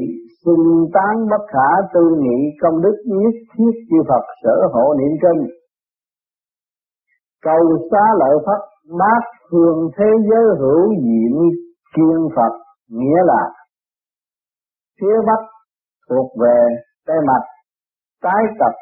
xưng 0.45 0.87
tán 0.93 1.27
bất 1.31 1.45
khả 1.49 1.87
tư 1.95 2.01
nghị, 2.19 2.39
công 2.63 2.83
đức 2.83 2.97
nhất 3.07 3.35
thiết 3.59 3.73
chư 3.91 3.97
Phật, 4.09 4.25
sở 4.43 4.57
hộ 4.73 4.95
niệm 4.95 5.19
kinh 5.23 5.47
cầu 7.45 7.79
xá 7.91 8.05
lợi 8.19 8.37
Phật 8.47 8.61
bát 8.91 9.23
phương 9.51 9.91
thế 9.99 10.11
giới 10.31 10.45
hữu 10.61 10.89
diệm 11.05 11.37
kiên 11.97 12.29
Phật, 12.37 12.53
nghĩa 12.89 13.21
là 13.25 13.51
phía 15.01 15.17
bắc 15.27 15.43
thuộc 16.11 16.31
về 16.41 16.59
tay 17.07 17.17
mặt 17.27 17.43
trái 18.23 18.43
tập 18.59 18.73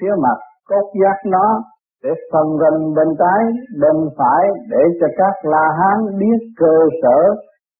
phía 0.00 0.14
mặt 0.22 0.38
cốt 0.68 0.92
giác 1.00 1.30
nó 1.30 1.62
để 2.02 2.10
phần 2.32 2.46
gần 2.60 2.94
bên 2.96 3.08
trái, 3.18 3.42
bên 3.80 4.08
phải 4.18 4.44
để 4.70 4.82
cho 5.00 5.06
các 5.18 5.50
la 5.50 5.64
hán 5.78 6.18
biết 6.18 6.38
cơ 6.56 6.76
sở 7.02 7.18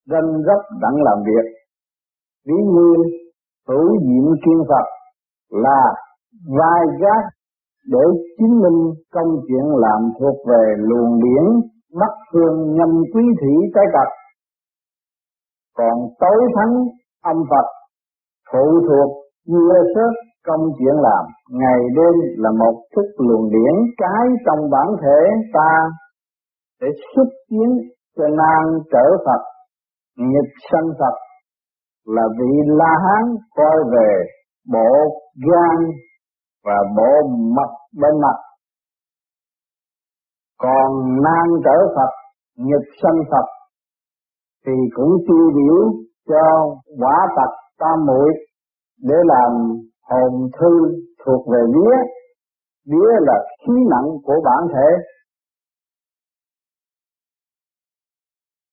gần 0.09 0.25
gấp 0.47 0.63
đặng 0.81 1.03
làm 1.03 1.19
việc. 1.27 1.51
Ví 2.47 2.55
như 2.75 2.95
hữu 3.69 3.89
diệm 4.01 4.33
kiên 4.45 4.61
Phật 4.69 4.87
là 5.51 5.83
vai 6.59 6.83
giác 7.01 7.23
để 7.87 8.05
chứng 8.39 8.61
minh 8.63 8.95
công 9.13 9.31
chuyện 9.49 9.65
làm 9.85 10.01
thuộc 10.21 10.37
về 10.49 10.75
luồng 10.79 11.21
điển 11.23 11.45
bắc 12.01 12.15
phương 12.33 12.77
nhâm 12.77 12.91
quý 13.15 13.23
thủy 13.41 13.55
trái 13.75 13.85
cật 13.93 14.09
còn 15.81 15.99
tối 16.21 16.41
thắng 16.57 16.75
âm 17.23 17.37
Phật, 17.51 17.67
phụ 18.53 18.81
thuộc 18.89 19.11
như 19.47 19.59
sớt 19.95 20.13
công 20.47 20.65
chuyện 20.79 20.95
làm. 21.07 21.25
Ngày 21.51 21.81
đêm 21.97 22.15
là 22.37 22.51
một 22.51 22.75
thức 22.97 23.07
luồng 23.19 23.51
điển 23.51 23.75
cái 23.99 24.27
trong 24.47 24.71
bản 24.71 24.89
thể 25.03 25.21
ta 25.55 25.73
để 26.81 26.89
xuất 27.15 27.29
tiến 27.51 27.71
cho 28.17 28.29
nan 28.29 28.81
trở 28.93 29.07
Phật 29.27 29.43
nghịch 30.17 30.53
sanh 30.73 30.89
Phật 30.99 31.17
là 32.07 32.23
vị 32.39 32.53
La 32.67 32.95
Hán 33.05 33.37
coi 33.57 33.77
về 33.93 34.25
bộ 34.73 34.93
gan 35.49 35.91
và 36.65 36.77
bộ 36.97 37.29
mặt 37.57 37.71
bên 38.01 38.21
mặt. 38.21 38.37
Còn 40.59 41.23
nan 41.25 41.47
trở 41.65 41.77
Phật, 41.97 42.13
nhật 42.57 42.83
sanh 43.03 43.21
Phật, 43.31 43.47
thì 44.67 44.73
cũng 44.95 45.13
tiêu 45.29 45.51
biểu 45.57 45.93
cho 46.29 46.77
quả 46.99 47.17
tật 47.37 47.51
tam 47.79 48.07
muội 48.07 48.31
để 49.03 49.15
làm 49.25 49.53
hồn 50.11 50.51
thư 50.61 50.73
thuộc 51.25 51.47
về 51.53 51.61
vía. 51.75 51.97
Vía 52.87 53.13
là 53.21 53.35
khí 53.61 53.75
nặng 53.91 54.09
của 54.25 54.41
bản 54.45 54.69
thể. 54.75 54.89